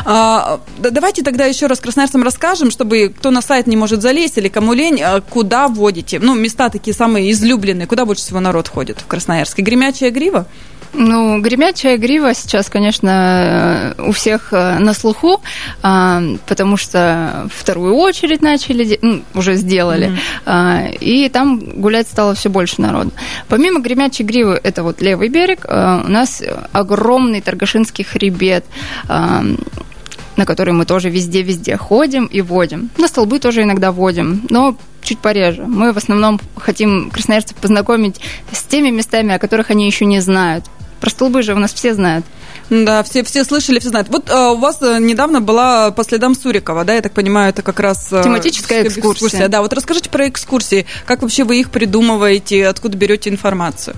А, 0.05 0.61
давайте 0.79 1.23
тогда 1.23 1.45
еще 1.47 1.67
раз 1.67 1.81
красноярцам 1.81 2.23
расскажем, 2.23 2.71
чтобы 2.71 3.13
кто 3.17 3.31
на 3.31 3.43
сайт 3.43 3.67
не 3.67 3.77
может 3.77 3.96
может 3.97 4.03
залезть 4.03 4.39
или 4.39 4.49
кому 4.49 4.75
лень, 4.75 5.01
а 5.03 5.21
куда 5.21 5.69
водите? 5.69 6.19
Ну, 6.21 6.35
места 6.35 6.69
такие 6.69 6.95
самые 6.95 7.31
излюбленные. 7.33 7.87
Куда 7.87 8.05
больше 8.05 8.23
всего 8.23 8.41
народ 8.41 8.69
ходит 8.69 9.01
в 9.01 9.07
Красноярске? 9.07 9.63
Гремячая 9.63 10.11
грива? 10.11 10.47
Ну, 10.93 11.41
гремячая 11.41 11.99
грива 11.99 12.33
сейчас, 12.35 12.71
конечно, 12.71 13.95
у 13.99 14.13
всех 14.13 14.53
э, 14.53 14.79
на 14.79 14.95
слуху, 14.95 15.43
а, 15.83 16.23
потому 16.47 16.77
что 16.79 17.49
вторую 17.55 17.95
очередь 17.97 18.41
начали, 18.41 18.99
ну, 19.03 19.23
уже 19.35 19.57
сделали, 19.57 20.13
mm-hmm. 20.47 20.99
и 21.01 21.29
там 21.29 21.59
гулять 21.59 22.09
стало 22.09 22.35
все 22.35 22.49
больше 22.49 22.81
народу. 22.81 23.11
Помимо 23.49 23.81
гремячей 23.81 24.25
гривы, 24.25 24.59
это 24.63 24.83
вот 24.83 25.03
левый 25.03 25.29
берег, 25.29 25.67
э, 25.69 26.03
у 26.07 26.09
нас 26.09 26.43
огромный 26.73 27.43
Торгашинский 27.43 28.05
хребет, 28.05 28.65
на 30.37 30.45
которые 30.45 30.75
мы 30.75 30.85
тоже 30.85 31.11
везде-везде 31.11 31.77
ходим 31.77 32.27
и 32.27 32.41
водим. 32.41 32.91
На 32.99 33.09
столбы 33.09 33.39
тоже 33.39 33.63
иногда 33.63 33.93
водим, 33.93 34.43
но 34.51 34.77
чуть 35.03 35.19
пореже. 35.19 35.65
Мы 35.65 35.93
в 35.93 35.97
основном 35.97 36.41
хотим 36.57 37.11
красноярцев 37.11 37.57
познакомить 37.57 38.21
с 38.51 38.63
теми 38.65 38.91
местами, 38.91 39.35
о 39.35 39.39
которых 39.39 39.71
они 39.71 39.87
еще 39.87 40.05
не 40.05 40.21
знают. 40.21 40.65
Про 41.01 41.11
столбы 41.11 41.43
же 41.43 41.55
у 41.55 41.59
нас 41.59 41.73
все 41.73 41.95
знают. 41.95 42.25
Да, 42.71 43.03
все, 43.05 43.23
все 43.23 43.45
слышали, 43.45 43.79
все 43.79 43.91
знают. 43.91 44.09
Вот 44.09 44.29
а, 44.29 44.51
у 44.53 44.57
вас 44.57 44.79
э, 44.83 44.99
недавно 44.99 45.41
была 45.41 45.93
по 45.93 46.03
следам 46.03 46.35
Сурикова, 46.35 46.85
да, 46.85 46.95
я 46.95 47.03
так 47.03 47.13
понимаю, 47.13 47.51
это 47.51 47.63
как 47.63 47.79
раз... 47.79 48.09
Э, 48.11 48.23
Тематическая 48.25 48.83
экскурсия. 48.83 49.27
экскурсия. 49.27 49.49
Да, 49.49 49.63
вот 49.63 49.73
расскажите 49.73 50.11
про 50.11 50.29
экскурсии. 50.29 50.87
Как 51.05 51.23
вообще 51.23 51.45
вы 51.45 51.61
их 51.61 51.71
придумываете, 51.71 52.67
откуда 52.67 52.97
берете 52.97 53.31
информацию? 53.31 53.95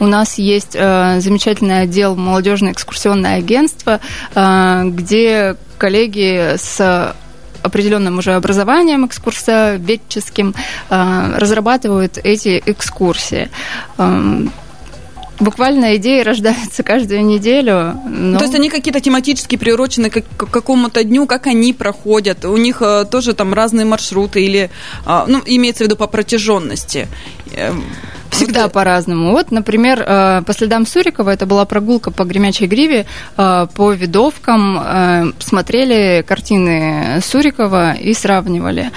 У 0.00 0.06
нас 0.06 0.36
есть 0.36 0.74
э, 0.74 1.20
замечательный 1.20 1.82
отдел 1.82 2.14
молодежное 2.14 2.72
экскурсионное 2.72 3.38
агентство, 3.38 4.00
э, 4.34 4.82
где 4.84 5.56
коллеги 5.78 6.56
с 6.58 7.14
определенным 7.62 8.18
уже 8.18 8.34
образованием 8.34 9.06
экскурсоведческим 9.06 10.54
э, 10.90 11.32
разрабатывают 11.38 12.18
эти 12.22 12.62
экскурсии. 12.66 13.50
Буквально 15.40 15.96
идеи 15.96 16.20
рождаются 16.20 16.82
каждую 16.82 17.24
неделю. 17.24 17.94
Но... 18.06 18.38
То 18.38 18.44
есть 18.44 18.54
они 18.54 18.68
какие-то 18.68 19.00
тематически 19.00 19.56
приурочены 19.56 20.10
к 20.10 20.22
какому-то 20.36 21.02
дню, 21.02 21.26
как 21.26 21.46
они 21.46 21.72
проходят? 21.72 22.44
У 22.44 22.56
них 22.58 22.82
э, 22.82 23.06
тоже 23.10 23.32
там 23.32 23.54
разные 23.54 23.86
маршруты 23.86 24.44
или, 24.44 24.70
э, 25.06 25.24
ну, 25.26 25.40
имеется 25.46 25.84
в 25.84 25.86
виду 25.86 25.96
по 25.96 26.06
протяженности? 26.06 27.08
Эм, 27.54 27.82
Всегда 28.30 28.64
вот. 28.64 28.72
по-разному. 28.72 29.30
Вот, 29.30 29.50
например, 29.50 30.04
э, 30.06 30.42
по 30.46 30.52
следам 30.52 30.86
Сурикова 30.86 31.30
это 31.30 31.46
была 31.46 31.64
прогулка 31.64 32.10
по 32.10 32.24
Гремячей 32.24 32.66
Гриве, 32.66 33.06
по 33.36 33.92
видовкам, 33.92 35.32
смотрели 35.38 36.22
картины 36.26 37.20
Сурикова 37.22 37.94
и 37.94 38.12
сравнивали, 38.14 38.90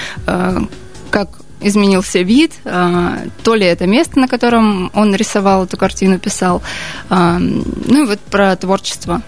как 1.10 1.43
изменился 1.64 2.20
вид, 2.20 2.52
а, 2.66 3.20
то 3.44 3.56
ли 3.56 3.66
это 3.66 3.88
место, 3.88 4.20
на 4.20 4.28
котором 4.28 4.92
он 4.94 5.16
рисовал 5.16 5.66
эту 5.66 5.78
картину, 5.78 6.20
писал. 6.20 6.62
А, 7.10 7.40
ну 7.40 8.04
и 8.04 8.08
вот 8.08 8.20
про 8.20 8.56
творчество. 8.56 9.22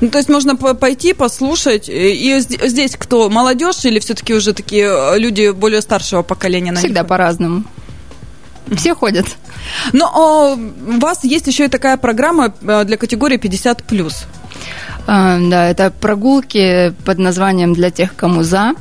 Ну, 0.00 0.10
то 0.10 0.18
есть 0.18 0.28
можно 0.28 0.56
пойти, 0.56 1.12
послушать. 1.12 1.88
И 1.88 2.38
здесь 2.40 2.96
кто, 2.96 3.30
молодежь 3.30 3.84
или 3.84 3.98
все-таки 3.98 4.34
уже 4.34 4.52
такие 4.52 4.86
э, 4.86 5.18
люди 5.18 5.50
более 5.52 5.80
старшего 5.80 6.22
поколения? 6.22 6.74
Всегда 6.74 7.04
по-разному. 7.04 7.64
Все 8.76 8.94
ходят. 8.94 9.26
Но 9.92 10.58
у 10.86 11.00
вас 11.00 11.24
есть 11.24 11.46
еще 11.46 11.64
и 11.64 11.68
такая 11.68 11.96
программа 11.96 12.52
э, 12.60 12.84
для 12.84 12.96
категории 12.96 13.38
50 13.38 13.84
плюс. 13.84 14.26
А, 15.10 15.38
да, 15.40 15.70
это 15.70 15.90
прогулки 15.90 16.92
под 17.06 17.18
названием 17.18 17.72
«Для 17.72 17.90
тех, 17.90 18.14
кому 18.14 18.42
за». 18.42 18.74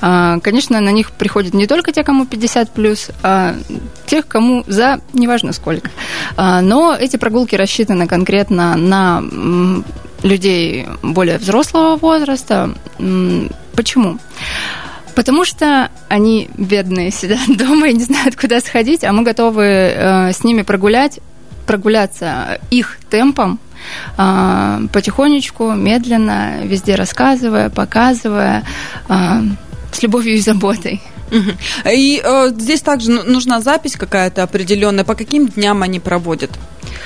А, 0.00 0.40
конечно, 0.40 0.80
на 0.80 0.88
них 0.88 1.12
приходят 1.12 1.52
не 1.52 1.66
только 1.66 1.92
те, 1.92 2.02
кому 2.02 2.24
50 2.24 2.70
плюс, 2.70 3.10
а 3.22 3.54
тех, 4.06 4.26
кому 4.26 4.64
за, 4.66 5.00
неважно 5.12 5.52
сколько. 5.52 5.90
А, 6.38 6.62
но 6.62 6.96
эти 6.98 7.18
прогулки 7.18 7.54
рассчитаны 7.54 8.06
конкретно 8.06 8.76
на 8.76 9.22
людей 10.22 10.86
более 11.02 11.36
взрослого 11.36 11.96
возраста. 11.96 12.70
Почему? 13.76 14.18
Потому 15.14 15.44
что 15.44 15.90
они 16.08 16.48
бедные 16.56 17.10
сидят 17.10 17.40
дома 17.58 17.88
и 17.88 17.92
не 17.92 18.04
знают, 18.04 18.36
куда 18.36 18.60
сходить, 18.60 19.04
а 19.04 19.12
мы 19.12 19.22
готовы 19.22 19.64
э, 19.64 20.32
с 20.32 20.44
ними 20.44 20.62
прогулять, 20.62 21.20
прогуляться 21.66 22.58
их 22.70 22.96
темпом, 23.10 23.60
потихонечку, 24.16 25.72
медленно, 25.72 26.64
везде 26.64 26.94
рассказывая, 26.94 27.70
показывая, 27.70 28.64
а, 29.08 29.42
с 29.92 30.02
любовью 30.02 30.34
и 30.34 30.40
заботой. 30.40 31.00
И 31.90 32.20
э, 32.22 32.50
здесь 32.50 32.80
также 32.80 33.10
нужна 33.10 33.60
запись 33.60 33.96
какая-то 33.96 34.42
определенная. 34.42 35.04
По 35.04 35.14
каким 35.14 35.48
дням 35.48 35.82
они 35.82 36.00
проводят? 36.00 36.50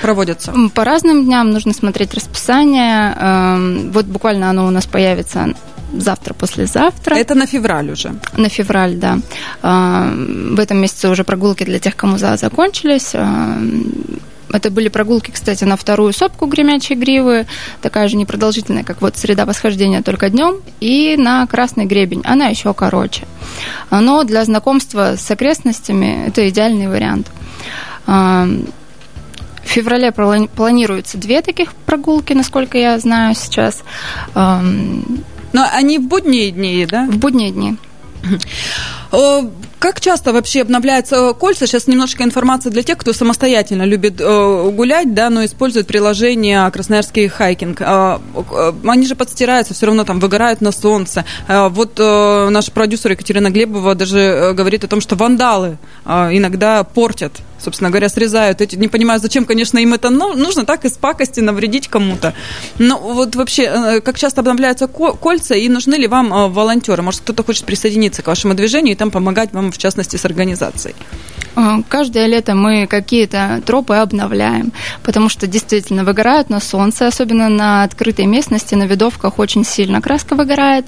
проводятся? 0.01 0.53
По 0.73 0.83
разным 0.83 1.25
дням 1.25 1.51
нужно 1.51 1.73
смотреть 1.73 2.13
расписание. 2.13 3.15
Э, 3.15 3.89
вот 3.91 4.05
буквально 4.05 4.49
оно 4.49 4.67
у 4.67 4.69
нас 4.69 4.85
появится 4.85 5.53
завтра, 5.93 6.33
послезавтра. 6.33 7.15
Это 7.15 7.35
на 7.35 7.45
февраль 7.45 7.91
уже? 7.91 8.13
На 8.37 8.49
февраль, 8.49 8.95
да. 8.95 9.19
Э, 9.61 10.13
в 10.55 10.59
этом 10.59 10.77
месяце 10.77 11.09
уже 11.09 11.23
прогулки 11.23 11.63
для 11.63 11.79
тех, 11.79 11.95
кому 11.95 12.17
за 12.17 12.37
закончились. 12.37 13.11
Э, 13.13 13.57
это 14.51 14.71
были 14.71 14.89
прогулки, 14.89 15.31
кстати, 15.31 15.63
на 15.63 15.75
вторую 15.77 16.13
сопку 16.13 16.45
гремячей 16.45 16.95
гривы, 16.95 17.45
такая 17.81 18.07
же 18.07 18.17
непродолжительная, 18.17 18.83
как 18.83 19.01
вот 19.01 19.17
среда 19.17 19.45
восхождения 19.45 20.01
только 20.01 20.29
днем, 20.29 20.57
и 20.79 21.15
на 21.17 21.45
красный 21.47 21.85
гребень, 21.85 22.21
она 22.23 22.47
еще 22.47 22.73
короче. 22.73 23.23
Но 23.91 24.23
для 24.23 24.43
знакомства 24.45 25.15
с 25.17 25.31
окрестностями 25.31 26.27
это 26.27 26.47
идеальный 26.49 26.87
вариант. 26.87 27.27
А, 28.07 28.47
в 29.63 29.67
феврале 29.67 30.11
планируется 30.11 31.17
две 31.17 31.41
таких 31.41 31.73
прогулки, 31.73 32.33
насколько 32.33 32.77
я 32.77 32.97
знаю 32.97 33.35
сейчас. 33.35 33.83
Но 34.33 35.67
они 35.73 35.99
в 35.99 36.07
будние 36.07 36.51
дни, 36.51 36.87
да? 36.89 37.05
В 37.05 37.17
будние 37.17 37.51
дни. 37.51 37.77
Как 39.79 40.01
часто 40.01 40.33
вообще 40.33 40.61
обновляются 40.61 41.33
кольца? 41.33 41.65
Сейчас 41.65 41.87
немножечко 41.87 42.23
информации 42.23 42.69
для 42.69 42.83
тех, 42.83 42.97
кто 42.97 43.13
самостоятельно 43.13 43.83
любит 43.83 44.19
э, 44.19 44.71
гулять, 44.71 45.13
да, 45.13 45.29
но 45.29 45.45
использует 45.45 45.87
приложение 45.87 46.69
Красноярский 46.69 47.29
хайкинг. 47.29 47.79
Э, 47.79 48.19
э, 48.51 48.73
они 48.85 49.07
же 49.07 49.15
подстираются, 49.15 49.73
все 49.73 49.85
равно 49.85 50.03
там 50.03 50.19
выгорают 50.19 50.59
на 50.59 50.73
солнце. 50.73 51.23
Э, 51.47 51.69
вот 51.69 51.93
э, 51.97 52.49
наш 52.49 52.69
продюсер 52.71 53.11
Екатерина 53.11 53.49
Глебова 53.49 53.95
даже 53.95 54.19
э, 54.19 54.53
говорит 54.53 54.83
о 54.83 54.87
том, 54.89 54.99
что 54.99 55.15
вандалы 55.15 55.77
э, 56.05 56.11
иногда 56.33 56.83
портят 56.83 57.31
собственно 57.59 57.89
говоря, 57.89 58.09
срезают 58.09 58.61
эти. 58.61 58.75
Не 58.75 58.87
понимаю, 58.87 59.19
зачем, 59.19 59.45
конечно, 59.45 59.77
им 59.77 59.93
это 59.93 60.09
нужно, 60.09 60.65
так 60.65 60.85
из 60.85 60.93
пакости 60.93 61.39
навредить 61.39 61.87
кому-то. 61.87 62.33
Но 62.77 62.97
вот 62.97 63.35
вообще, 63.35 63.63
э, 63.63 64.01
как 64.01 64.17
часто 64.17 64.41
обновляются 64.41 64.87
кольца 64.87 65.55
и 65.55 65.67
нужны 65.69 65.95
ли 65.95 66.07
вам 66.07 66.33
э, 66.33 66.47
волонтеры? 66.47 67.01
Может, 67.03 67.21
кто-то 67.21 67.43
хочет 67.43 67.65
присоединиться 67.65 68.21
к 68.21 68.27
вашему 68.27 68.53
движению 68.53 68.93
и 68.93 68.97
там 68.97 69.11
помогать 69.11 69.53
вам, 69.53 69.71
в 69.71 69.77
частности, 69.77 70.15
с 70.17 70.25
организацией? 70.25 70.95
Э, 71.55 71.81
каждое 71.87 72.27
лето 72.27 72.55
мы 72.55 72.87
какие-то 72.87 73.61
тропы 73.65 73.95
обновляем, 73.95 74.71
потому 75.03 75.29
что 75.29 75.47
действительно 75.47 76.03
выгорают 76.03 76.49
на 76.49 76.59
солнце, 76.59 77.07
особенно 77.07 77.49
на 77.49 77.83
открытой 77.83 78.25
местности, 78.25 78.75
на 78.75 78.83
видовках 78.83 79.39
очень 79.39 79.65
сильно 79.65 80.01
краска 80.01 80.35
выгорает. 80.35 80.85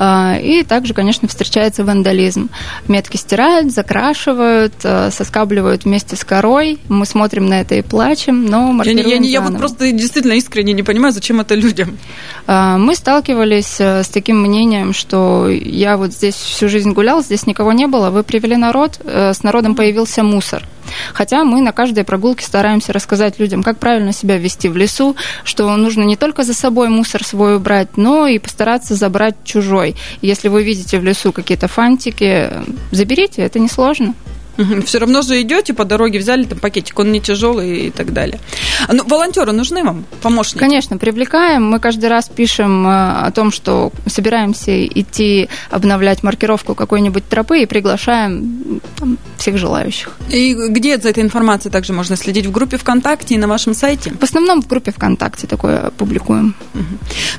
И 0.00 0.64
также, 0.68 0.94
конечно, 0.94 1.28
встречается 1.28 1.84
вандализм. 1.84 2.50
Метки 2.86 3.16
стирают, 3.16 3.72
закрашивают, 3.72 4.74
соскабливают 4.80 5.84
вместе 5.84 5.97
с 6.16 6.24
корой. 6.24 6.78
Мы 6.88 7.06
смотрим 7.06 7.46
на 7.46 7.60
это 7.60 7.74
и 7.74 7.82
плачем, 7.82 8.44
но 8.44 8.72
маркируем 8.72 9.06
я, 9.06 9.16
я, 9.16 9.40
я 9.40 9.40
вот 9.40 9.58
просто 9.58 9.90
действительно 9.92 10.34
искренне 10.34 10.72
не 10.72 10.82
понимаю, 10.82 11.12
зачем 11.12 11.40
это 11.40 11.54
людям. 11.54 11.98
Мы 12.46 12.94
сталкивались 12.94 13.80
с 13.80 14.08
таким 14.08 14.40
мнением, 14.40 14.92
что 14.92 15.48
я 15.48 15.96
вот 15.96 16.12
здесь 16.12 16.34
всю 16.34 16.68
жизнь 16.68 16.92
гулял, 16.92 17.22
здесь 17.22 17.46
никого 17.46 17.72
не 17.72 17.86
было, 17.86 18.10
вы 18.10 18.22
привели 18.22 18.56
народ, 18.56 19.00
с 19.04 19.42
народом 19.42 19.74
появился 19.74 20.22
мусор. 20.22 20.64
Хотя 21.12 21.44
мы 21.44 21.60
на 21.60 21.72
каждой 21.72 22.04
прогулке 22.04 22.44
стараемся 22.44 22.94
рассказать 22.94 23.38
людям, 23.38 23.62
как 23.62 23.78
правильно 23.78 24.12
себя 24.14 24.38
вести 24.38 24.68
в 24.68 24.76
лесу, 24.76 25.16
что 25.44 25.76
нужно 25.76 26.02
не 26.02 26.16
только 26.16 26.44
за 26.44 26.54
собой 26.54 26.88
мусор 26.88 27.24
свой 27.24 27.56
убрать, 27.56 27.96
но 27.96 28.26
и 28.26 28.38
постараться 28.38 28.94
забрать 28.94 29.34
чужой. 29.44 29.96
Если 30.22 30.48
вы 30.48 30.62
видите 30.62 30.98
в 30.98 31.04
лесу 31.04 31.32
какие-то 31.32 31.68
фантики, 31.68 32.50
заберите, 32.90 33.42
это 33.42 33.58
несложно. 33.58 34.14
Все 34.86 34.98
равно 34.98 35.22
же 35.22 35.40
идете 35.40 35.72
по 35.74 35.84
дороге, 35.84 36.18
взяли 36.18 36.44
там 36.44 36.58
пакетик, 36.58 36.98
он 36.98 37.12
не 37.12 37.20
тяжелый 37.20 37.86
и 37.86 37.90
так 37.90 38.12
далее. 38.12 38.40
Ну, 38.88 39.04
волонтеры 39.04 39.52
нужны 39.52 39.84
вам, 39.84 40.04
помощники? 40.20 40.58
Конечно, 40.58 40.98
привлекаем. 40.98 41.64
Мы 41.64 41.78
каждый 41.78 42.08
раз 42.08 42.28
пишем 42.28 42.86
э, 42.86 43.26
о 43.26 43.30
том, 43.30 43.52
что 43.52 43.92
собираемся 44.06 44.86
идти 44.86 45.48
обновлять 45.70 46.22
маркировку 46.22 46.74
какой-нибудь 46.74 47.28
тропы 47.28 47.62
и 47.62 47.66
приглашаем 47.66 48.80
там, 48.96 49.18
всех 49.36 49.58
желающих. 49.58 50.16
И 50.30 50.54
где 50.54 50.98
за 50.98 51.10
этой 51.10 51.22
информацией 51.22 51.70
также 51.70 51.92
можно 51.92 52.16
следить? 52.16 52.46
В 52.46 52.50
группе 52.50 52.76
ВКонтакте 52.78 53.34
и 53.34 53.38
на 53.38 53.46
вашем 53.46 53.74
сайте? 53.74 54.10
В 54.10 54.22
основном 54.22 54.62
в 54.62 54.66
группе 54.66 54.90
ВКонтакте 54.90 55.46
такое 55.46 55.90
публикуем. 55.90 56.54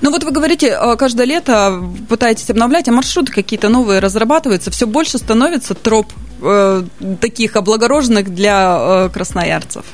Ну 0.01 0.11
вот 0.11 0.23
вы 0.23 0.31
говорите, 0.31 0.67
э, 0.67 0.95
каждое 0.95 1.25
лето 1.25 1.83
пытаетесь 2.07 2.49
обновлять, 2.49 2.87
а 2.87 2.91
маршруты 2.91 3.33
какие-то 3.33 3.69
новые 3.69 3.99
разрабатываются, 3.99 4.71
все 4.71 4.87
больше 4.87 5.17
становится 5.17 5.73
троп 5.73 6.07
э, 6.41 6.83
таких 7.19 7.55
облагороженных 7.55 8.33
для 8.33 8.77
э, 8.79 9.09
красноярцев? 9.09 9.85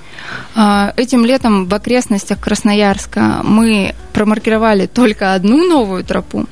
А, 0.55 0.93
этим 0.95 1.25
летом 1.25 1.67
в 1.67 1.73
окрестностях 1.73 2.39
Красноярска 2.39 3.41
мы 3.43 3.93
промаркировали 4.13 4.85
только 4.85 5.33
одну 5.33 5.67
новую 5.67 6.05
тропу, 6.05 6.45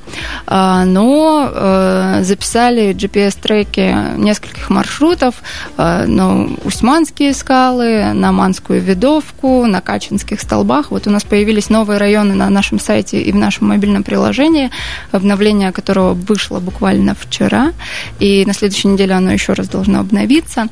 а, 0.46 0.84
но 0.84 1.48
э, 1.50 2.20
записали 2.22 2.94
GPS-треки 2.94 4.18
нескольких 4.18 4.68
маршрутов 4.68 5.36
э, 5.78 6.04
на 6.06 6.44
Усманские 6.64 7.32
скалы, 7.32 8.12
на 8.12 8.32
Манскую 8.32 8.82
Видовку, 8.82 9.64
на 9.64 9.80
Качинских 9.80 10.42
столбах. 10.42 10.90
Вот 10.90 11.06
у 11.06 11.10
нас 11.10 11.24
появились 11.24 11.70
новые 11.70 11.98
районы 11.98 12.34
на 12.34 12.50
нашем 12.50 12.78
сайте 12.78 13.22
и 13.22 13.32
в 13.32 13.36
нашем 13.36 13.68
мобильном 13.68 14.02
приложении, 14.02 14.70
обновление 15.10 15.72
которого 15.72 16.12
вышло 16.12 16.60
буквально 16.60 17.14
вчера, 17.14 17.72
и 18.18 18.44
на 18.44 18.52
следующей 18.52 18.88
неделе 18.88 19.14
оно 19.14 19.32
еще 19.32 19.54
раз 19.54 19.68
должно 19.68 20.00
обновиться. 20.00 20.68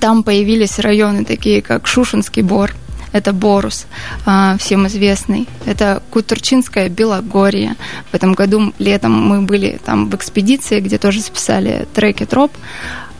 Там 0.00 0.22
появились 0.22 0.78
районы 0.78 1.24
такие, 1.24 1.62
как 1.62 1.86
Шушинский 1.86 2.42
Бор, 2.42 2.72
это 3.14 3.32
Борус, 3.32 3.86
а, 4.26 4.56
всем 4.58 4.88
известный. 4.88 5.46
Это 5.66 6.02
Кутурчинское 6.10 6.88
Белогорье. 6.88 7.76
В 8.10 8.14
этом 8.14 8.32
году 8.34 8.72
летом 8.80 9.12
мы 9.12 9.42
были 9.42 9.78
там 9.84 10.10
в 10.10 10.14
экспедиции, 10.16 10.80
где 10.80 10.98
тоже 10.98 11.20
записали 11.20 11.86
треки 11.94 12.26
троп. 12.26 12.50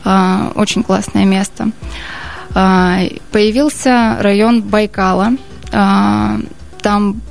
А, 0.03 0.51
очень 0.55 0.83
классное 0.83 1.23
место. 1.23 1.69
А, 2.53 2.99
появился 3.31 4.17
район 4.19 4.61
Байкала. 4.63 5.31
Там 5.71 7.21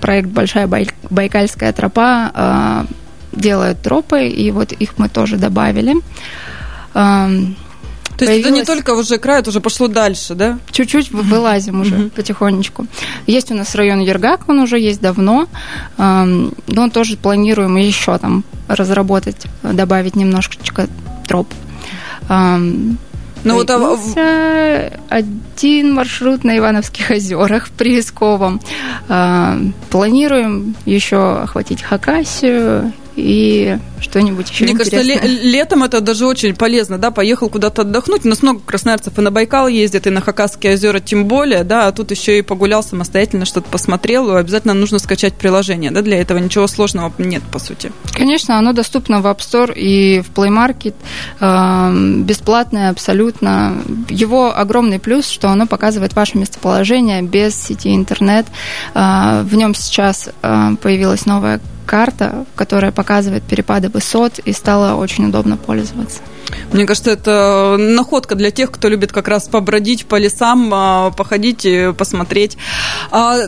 проект 0.00 0.28
«Большая 0.28 0.68
Байкальская 1.10 1.72
тропа» 1.72 2.86
делают 3.32 3.82
тропы, 3.82 4.26
и 4.28 4.50
вот 4.50 4.72
их 4.72 4.98
мы 4.98 5.08
тоже 5.08 5.36
добавили. 5.36 5.96
То 8.16 8.24
есть 8.24 8.40
это 8.40 8.50
не 8.50 8.64
только 8.64 8.94
уже 8.94 9.18
край, 9.18 9.40
это 9.40 9.50
уже 9.50 9.60
пошло 9.60 9.88
дальше, 9.88 10.34
да? 10.34 10.58
Чуть-чуть 10.70 11.10
вылазим 11.10 11.80
уже 11.80 11.96
mm-hmm. 11.96 12.10
потихонечку. 12.10 12.86
Есть 13.26 13.50
у 13.50 13.54
нас 13.54 13.74
район 13.74 14.00
Ергак, 14.00 14.48
он 14.48 14.58
уже 14.58 14.78
есть 14.78 15.00
давно, 15.00 15.48
но 15.96 16.90
тоже 16.92 17.16
планируем 17.16 17.76
еще 17.76 18.18
там 18.18 18.44
разработать, 18.68 19.46
добавить 19.62 20.16
немножечко 20.16 20.88
троп. 21.26 21.48
Ну, 23.42 23.54
вот 23.54 23.70
а... 23.70 24.90
один 25.08 25.94
маршрут 25.94 26.44
на 26.44 26.58
Ивановских 26.58 27.10
озерах 27.10 27.68
в 27.68 27.70
Приисковом. 27.70 28.60
Планируем 29.88 30.76
еще 30.84 31.38
охватить 31.40 31.80
Хакасию 31.82 32.92
и 33.16 33.78
что-нибудь 34.00 34.50
еще 34.50 34.64
Мне 34.64 34.72
интересное. 34.72 35.18
кажется, 35.18 35.42
летом 35.42 35.82
это 35.82 36.00
даже 36.00 36.26
очень 36.26 36.54
полезно, 36.54 36.98
да, 36.98 37.10
поехал 37.10 37.48
куда-то 37.48 37.82
отдохнуть. 37.82 38.24
У 38.24 38.28
нас 38.28 38.42
много 38.42 38.60
красноярцев 38.60 39.18
и 39.18 39.20
на 39.20 39.30
Байкал 39.30 39.68
ездят, 39.68 40.06
и 40.06 40.10
на 40.10 40.20
Хакасские 40.20 40.74
озера 40.74 41.00
тем 41.00 41.26
более, 41.26 41.64
да, 41.64 41.86
а 41.86 41.92
тут 41.92 42.10
еще 42.10 42.38
и 42.38 42.42
погулял 42.42 42.82
самостоятельно, 42.82 43.44
что-то 43.44 43.68
посмотрел, 43.70 44.34
обязательно 44.34 44.74
нужно 44.74 44.98
скачать 44.98 45.34
приложение, 45.34 45.90
да, 45.90 46.02
для 46.02 46.20
этого 46.20 46.38
ничего 46.38 46.66
сложного 46.66 47.12
нет, 47.18 47.42
по 47.52 47.58
сути. 47.58 47.92
Конечно, 48.12 48.58
оно 48.58 48.72
доступно 48.72 49.20
в 49.20 49.26
App 49.26 49.38
Store 49.38 49.72
и 49.74 50.20
в 50.20 50.30
Play 50.32 50.48
Market, 50.48 50.94
эм, 51.40 52.24
бесплатное 52.24 52.90
абсолютно. 52.90 53.76
Его 54.08 54.56
огромный 54.56 54.98
плюс, 54.98 55.28
что 55.28 55.48
оно 55.48 55.66
показывает 55.66 56.14
ваше 56.14 56.38
местоположение 56.38 57.22
без 57.22 57.54
сети 57.54 57.94
интернет. 57.94 58.46
Э, 58.94 59.42
в 59.42 59.54
нем 59.54 59.74
сейчас 59.74 60.30
э, 60.42 60.70
появилась 60.80 61.26
новая 61.26 61.60
карта, 61.90 62.44
которая 62.54 62.92
показывает 62.92 63.42
перепады 63.42 63.88
высот, 63.88 64.38
и 64.38 64.52
стало 64.52 64.94
очень 64.94 65.26
удобно 65.26 65.56
пользоваться. 65.56 66.20
Мне 66.72 66.86
кажется, 66.86 67.10
это 67.10 67.76
находка 67.78 68.34
для 68.34 68.50
тех, 68.50 68.70
кто 68.70 68.88
любит 68.88 69.12
как 69.12 69.28
раз 69.28 69.48
побродить 69.48 70.06
по 70.06 70.16
лесам, 70.16 70.70
а, 70.72 71.10
походить, 71.10 71.66
посмотреть. 71.96 72.56
А, 73.10 73.46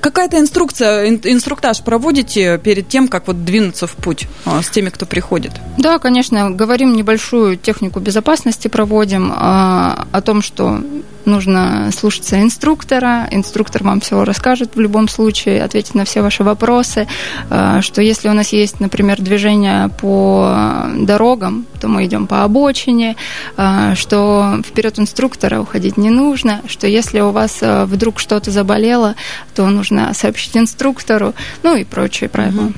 какая-то 0.00 0.38
инструкция, 0.38 1.08
инструктаж 1.08 1.82
проводите 1.82 2.58
перед 2.58 2.88
тем, 2.88 3.08
как 3.08 3.26
вот 3.26 3.44
двинуться 3.44 3.86
в 3.86 3.92
путь 3.92 4.28
а, 4.44 4.62
с 4.62 4.68
теми, 4.68 4.90
кто 4.90 5.06
приходит? 5.06 5.52
Да, 5.78 5.98
конечно. 5.98 6.50
Говорим 6.50 6.94
небольшую 6.94 7.56
технику 7.56 8.00
безопасности, 8.00 8.68
проводим 8.68 9.32
о 9.34 10.20
том, 10.24 10.42
что 10.42 10.80
нужно 11.24 11.90
слушаться 11.92 12.40
инструктора. 12.40 13.26
Инструктор 13.30 13.82
вам 13.82 14.00
все 14.00 14.24
расскажет 14.24 14.76
в 14.76 14.80
любом 14.80 15.08
случае, 15.08 15.62
ответит 15.62 15.94
на 15.94 16.04
все 16.04 16.22
ваши 16.22 16.44
вопросы. 16.44 17.06
Что 17.48 18.02
если 18.02 18.28
у 18.28 18.32
нас 18.32 18.48
есть, 18.52 18.80
например, 18.80 19.20
движение 19.20 19.88
по 20.00 20.86
дорогам, 20.96 21.66
то 21.80 21.88
мы 21.88 22.04
идем 22.04 22.13
идем 22.14 22.26
по 22.26 22.44
обочине, 22.44 23.16
а, 23.56 23.94
что 23.94 24.60
вперед 24.64 24.98
инструктора 24.98 25.60
уходить 25.60 25.96
не 25.96 26.10
нужно, 26.10 26.62
что 26.68 26.86
если 26.86 27.20
у 27.20 27.30
вас 27.30 27.58
а, 27.60 27.86
вдруг 27.86 28.20
что-то 28.20 28.50
заболело, 28.50 29.16
то 29.54 29.66
нужно 29.66 30.14
сообщить 30.14 30.56
инструктору, 30.56 31.34
ну 31.62 31.76
и 31.76 31.84
прочие 31.84 32.28
правила. 32.28 32.72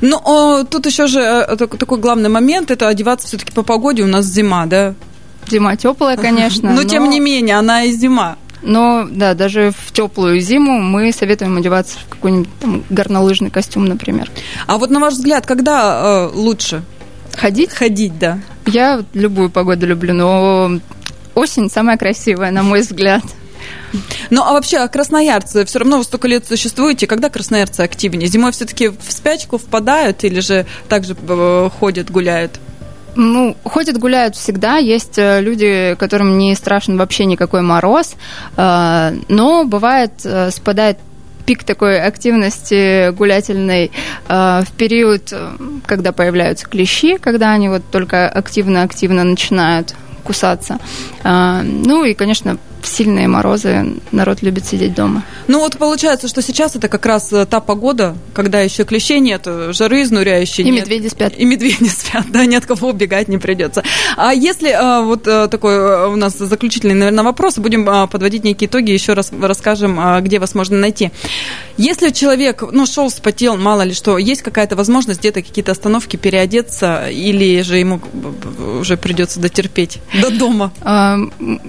Ну, 0.00 0.64
тут 0.70 0.86
еще 0.86 1.08
же 1.08 1.20
э, 1.20 1.56
такой 1.56 1.98
главный 1.98 2.28
момент, 2.28 2.70
это 2.70 2.86
одеваться 2.86 3.26
все-таки 3.26 3.52
по 3.52 3.62
погоде, 3.62 4.04
у 4.04 4.06
нас 4.06 4.24
зима, 4.26 4.66
да? 4.66 4.94
Зима 5.50 5.74
теплая, 5.76 6.16
конечно. 6.16 6.70
Но, 6.70 6.82
но 6.82 6.88
тем 6.88 7.10
не 7.10 7.18
менее, 7.18 7.56
она 7.56 7.82
и 7.84 7.90
зима. 7.90 8.36
Но 8.62 9.06
да, 9.10 9.34
даже 9.34 9.72
в 9.76 9.92
теплую 9.92 10.40
зиму 10.40 10.78
мы 10.80 11.12
советуем 11.12 11.56
одеваться 11.56 11.98
в 11.98 12.08
какой-нибудь 12.08 12.48
там 12.60 12.84
горнолыжный 12.90 13.50
костюм, 13.50 13.86
например. 13.86 14.30
А 14.66 14.78
вот 14.78 14.90
на 14.90 15.00
ваш 15.00 15.14
взгляд, 15.14 15.46
когда 15.46 16.28
э, 16.30 16.36
лучше? 16.36 16.82
Ходить? 17.38 17.72
Ходить, 17.72 18.18
да. 18.18 18.40
Я 18.66 19.04
любую 19.14 19.48
погоду 19.48 19.86
люблю, 19.86 20.12
но 20.12 20.80
осень 21.34 21.70
самая 21.70 21.96
красивая, 21.96 22.50
на 22.50 22.62
мой 22.62 22.80
взгляд. 22.80 23.22
Ну, 24.30 24.42
а 24.42 24.52
вообще, 24.52 24.78
а 24.78 24.88
красноярцы, 24.88 25.64
все 25.64 25.78
равно 25.78 25.98
вы 25.98 26.04
столько 26.04 26.28
лет 26.28 26.46
существуете, 26.46 27.06
когда 27.06 27.30
красноярцы 27.30 27.80
активнее? 27.80 28.28
Зимой 28.28 28.52
все-таки 28.52 28.88
в 28.88 29.10
спячку 29.10 29.56
впадают 29.56 30.24
или 30.24 30.40
же 30.40 30.66
также 30.88 31.16
э, 31.16 31.70
ходят, 31.78 32.10
гуляют? 32.10 32.58
Ну, 33.14 33.56
ходят, 33.64 33.98
гуляют 33.98 34.36
всегда. 34.36 34.76
Есть 34.76 35.18
э, 35.18 35.40
люди, 35.40 35.96
которым 35.98 36.38
не 36.38 36.54
страшен 36.54 36.98
вообще 36.98 37.24
никакой 37.24 37.62
мороз, 37.62 38.16
э, 38.56 39.16
но 39.28 39.64
бывает, 39.64 40.12
спадает 40.50 40.98
пик 41.48 41.64
такой 41.64 41.98
активности 41.98 43.10
гулятельной 43.12 43.90
э, 44.28 44.60
в 44.66 44.70
период, 44.76 45.32
когда 45.86 46.12
появляются 46.12 46.66
клещи, 46.66 47.16
когда 47.16 47.54
они 47.54 47.70
вот 47.70 47.82
только 47.90 48.28
активно-активно 48.28 49.24
начинают 49.24 49.94
кусаться. 50.24 50.78
Э, 51.24 51.62
ну 51.62 52.04
и, 52.04 52.12
конечно, 52.12 52.58
в 52.82 52.86
сильные 52.86 53.28
морозы 53.28 53.94
народ 54.12 54.42
любит 54.42 54.66
сидеть 54.66 54.94
дома. 54.94 55.22
Ну 55.46 55.60
вот 55.60 55.76
получается, 55.78 56.28
что 56.28 56.42
сейчас 56.42 56.76
это 56.76 56.88
как 56.88 57.06
раз 57.06 57.32
э, 57.32 57.46
та 57.46 57.60
погода, 57.60 58.16
когда 58.34 58.60
еще 58.60 58.84
клещей 58.84 59.20
нет, 59.20 59.46
жары 59.70 60.02
изнуряющие 60.02 60.66
И 60.66 60.70
нет. 60.70 60.82
медведи 60.82 61.08
спят. 61.08 61.34
И 61.36 61.44
медведи 61.44 61.88
спят, 61.88 62.26
да, 62.30 62.44
ни 62.46 62.54
от 62.54 62.66
кого 62.66 62.88
убегать 62.88 63.28
не 63.28 63.38
придется. 63.38 63.82
А 64.16 64.32
если 64.32 64.70
а, 64.70 65.02
вот 65.02 65.22
такой 65.22 66.08
у 66.08 66.16
нас 66.16 66.36
заключительный, 66.36 66.94
наверное, 66.94 67.24
вопрос, 67.24 67.58
будем 67.58 67.88
а, 67.88 68.06
подводить 68.06 68.44
некие 68.44 68.68
итоги, 68.68 68.90
еще 68.90 69.14
раз 69.14 69.32
расскажем, 69.40 69.98
а, 70.00 70.20
где 70.20 70.38
вас 70.38 70.54
можно 70.54 70.76
найти. 70.76 71.10
Если 71.76 72.10
человек, 72.10 72.62
ну, 72.72 72.86
шел, 72.86 73.10
спотел, 73.10 73.56
мало 73.56 73.82
ли 73.82 73.92
что, 73.92 74.18
есть 74.18 74.42
какая-то 74.42 74.76
возможность 74.76 75.20
где-то 75.20 75.42
какие-то 75.42 75.72
остановки 75.72 76.16
переодеться, 76.16 77.08
или 77.10 77.60
же 77.62 77.78
ему 77.78 78.00
уже 78.80 78.96
придется 78.96 79.40
дотерпеть 79.40 79.98
до 80.20 80.30
дома? 80.30 80.72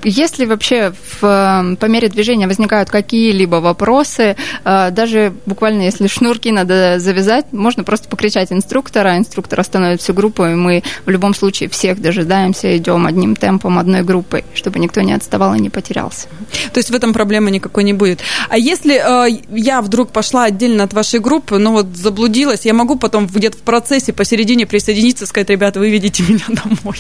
Если 0.04 0.46
вообще 0.46 0.94
в, 1.22 1.76
по 1.80 1.86
мере 1.86 2.10
движения 2.10 2.48
возникают 2.48 2.90
какие-либо 2.90 3.58
вопросы, 3.58 4.36
а, 4.64 4.92
даже 4.92 5.34
буквально 5.46 5.84
если 5.84 6.08
шнурки 6.08 6.52
надо 6.52 7.00
завязать, 7.00 7.52
можно 7.52 7.84
просто 7.84 8.10
покричать 8.10 8.52
инструктора, 8.52 9.18
инструктор 9.18 9.60
остановит 9.60 10.02
всю 10.02 10.14
группу, 10.14 10.46
и 10.46 10.56
мы 10.56 10.84
в 11.06 11.10
любом 11.10 11.34
случае 11.34 11.70
всех 11.70 12.02
дожидаемся, 12.02 12.76
идем 12.78 13.06
одним 13.06 13.36
темпом, 13.36 13.80
одной 13.80 14.04
группой, 14.04 14.46
чтобы 14.54 14.80
никто 14.80 15.02
не 15.02 15.14
отставал 15.14 15.56
и 15.56 15.60
не 15.60 15.70
потерялся. 15.70 16.28
То 16.74 16.80
есть 16.80 16.90
в 16.90 16.96
этом 16.96 17.14
проблемы 17.14 17.52
никакой 17.52 17.84
не 17.84 17.94
будет. 17.94 18.22
А 18.50 18.58
если 18.58 18.96
э, 18.96 19.40
я 19.50 19.82
вдруг 19.82 20.12
пошла 20.12 20.46
отдельно 20.46 20.84
от 20.84 20.94
вашей 20.94 21.20
группы, 21.20 21.58
ну 21.58 21.72
вот 21.72 21.96
заблудилась, 21.96 22.66
я 22.66 22.74
могу 22.74 22.96
потом 22.96 23.28
где-то 23.28 23.58
в 23.58 23.62
процессе 23.62 24.14
посередине 24.14 24.66
присоединиться 24.66 25.26
и 25.26 25.28
сказать, 25.28 25.50
ребята, 25.50 25.80
вы 25.80 25.90
ведите 25.90 26.24
меня 26.28 26.46
домой. 26.48 26.98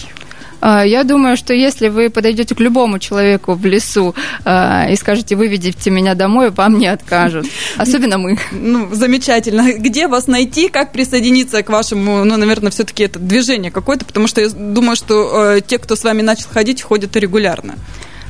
А, 0.61 0.85
Я 0.85 1.03
думаю, 1.03 1.37
что 1.37 1.53
если 1.53 1.89
вы 1.89 2.09
подойдете 2.09 2.55
к 2.55 2.59
любому 2.59 2.99
человеку 2.99 3.53
в 3.53 3.65
лесу 3.65 4.15
а, 4.45 4.87
и 4.89 4.95
скажете, 4.95 5.35
выведите 5.35 5.89
меня 5.89 6.15
домой, 6.15 6.51
вам 6.51 6.77
не 6.77 6.87
откажут. 6.87 7.47
Особенно 7.77 8.17
мы. 8.17 8.37
Ну, 8.51 8.89
замечательно. 8.93 9.73
Где 9.73 10.07
вас 10.07 10.27
найти, 10.27 10.69
как 10.69 10.91
присоединиться 10.91 11.63
к 11.63 11.69
вашему, 11.69 12.23
ну, 12.23 12.37
наверное, 12.37 12.71
все-таки 12.71 13.03
это 13.03 13.19
движение 13.19 13.71
какое-то, 13.71 14.05
потому 14.05 14.27
что 14.27 14.41
я 14.41 14.49
думаю, 14.49 14.95
что 14.95 15.53
э, 15.55 15.61
те, 15.61 15.77
кто 15.77 15.95
с 15.95 16.03
вами 16.03 16.21
начал 16.21 16.47
ходить, 16.51 16.81
ходят 16.81 17.15
регулярно. 17.15 17.75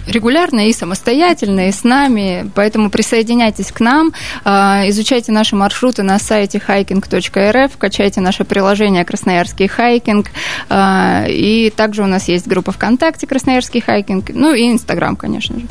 Регулярно 0.10 0.68
и 0.68 0.74
самостоятельно, 0.74 1.70
и 1.70 1.72
с 1.72 1.84
нами, 1.84 2.50
поэтому 2.56 2.90
присоединяйтесь 2.90 3.72
к 3.72 3.80
нам, 3.80 4.14
а, 4.44 4.84
изучайте 4.88 5.32
наши 5.32 5.56
маршруты 5.56 6.04
на 6.04 6.20
сайте 6.20 6.62
hiking.rf, 6.66 7.72
качайте 7.78 8.22
наше 8.22 8.44
приложение 8.44 9.06
«Красноярский 9.06 9.68
хайкинг», 9.68 10.28
а, 10.70 11.26
и 11.28 11.70
также 11.70 12.04
у 12.04 12.08
нас 12.08 12.28
есть 12.28 12.48
группа 12.48 12.72
ВКонтакте 12.72 13.28
«Красноярский 13.28 13.82
хайкинг», 13.82 14.32
ну 14.34 14.54
и 14.54 14.70
Инстаграм, 14.70 15.16
конечно 15.16 15.60
же. 15.60 15.68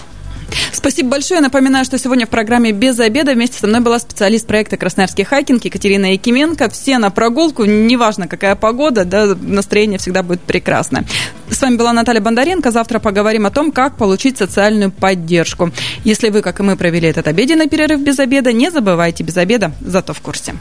Спасибо 0.73 1.11
большое. 1.11 1.41
Напоминаю, 1.41 1.85
что 1.85 1.99
сегодня 1.99 2.27
в 2.27 2.31
программе 2.31 2.73
«Без 2.73 2.99
обеда» 3.01 3.33
вместе 3.33 3.59
со 3.59 3.67
мной 3.67 3.81
была 3.81 3.99
специалист 3.99 4.47
проекта 4.47 4.77
«Красноярский 4.77 5.25
хайкинг» 5.25 5.65
Екатерина 5.65 6.13
Якименко. 6.13 6.69
Все 6.71 6.99
на 6.99 7.11
прогулку, 7.11 7.65
неважно 7.65 8.29
какая 8.29 8.55
погода, 8.55 9.05
да, 9.05 9.35
настроение 9.41 9.99
всегда 9.99 10.23
будет 10.23 10.41
прекрасно. 10.41 11.05
С 11.51 11.61
вами 11.61 11.77
была 11.77 11.93
Наталья 11.93 12.21
Бондаренко. 12.21 12.71
Завтра 12.71 12.99
поговорим 12.99 13.47
о 13.47 13.51
том, 13.51 13.73
как 13.73 13.97
получить 13.97 14.39
социальную 14.39 14.91
поддержку. 14.91 15.73
Если 16.05 16.29
вы, 16.29 16.43
как 16.43 16.61
и 16.61 16.63
мы, 16.63 16.77
провели 16.77 17.09
этот 17.09 17.27
обеденный 17.27 17.69
перерыв 17.69 18.01
без 18.01 18.19
обеда, 18.19 18.53
не 18.53 18.71
забывайте 18.71 19.25
без 19.25 19.37
обеда, 19.37 19.73
зато 19.81 20.13
в 20.13 20.21
курсе. 20.21 20.55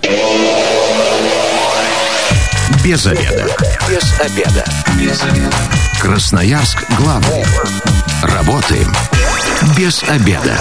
Без 2.83 3.05
обеда. 3.05 3.47
Без 3.89 4.19
обеда. 4.19 4.65
Без 4.99 5.21
обеда. 5.23 5.55
Красноярск 6.01 6.85
главный. 6.97 7.43
Работаем 8.23 8.91
без 9.77 10.03
обеда. 10.03 10.57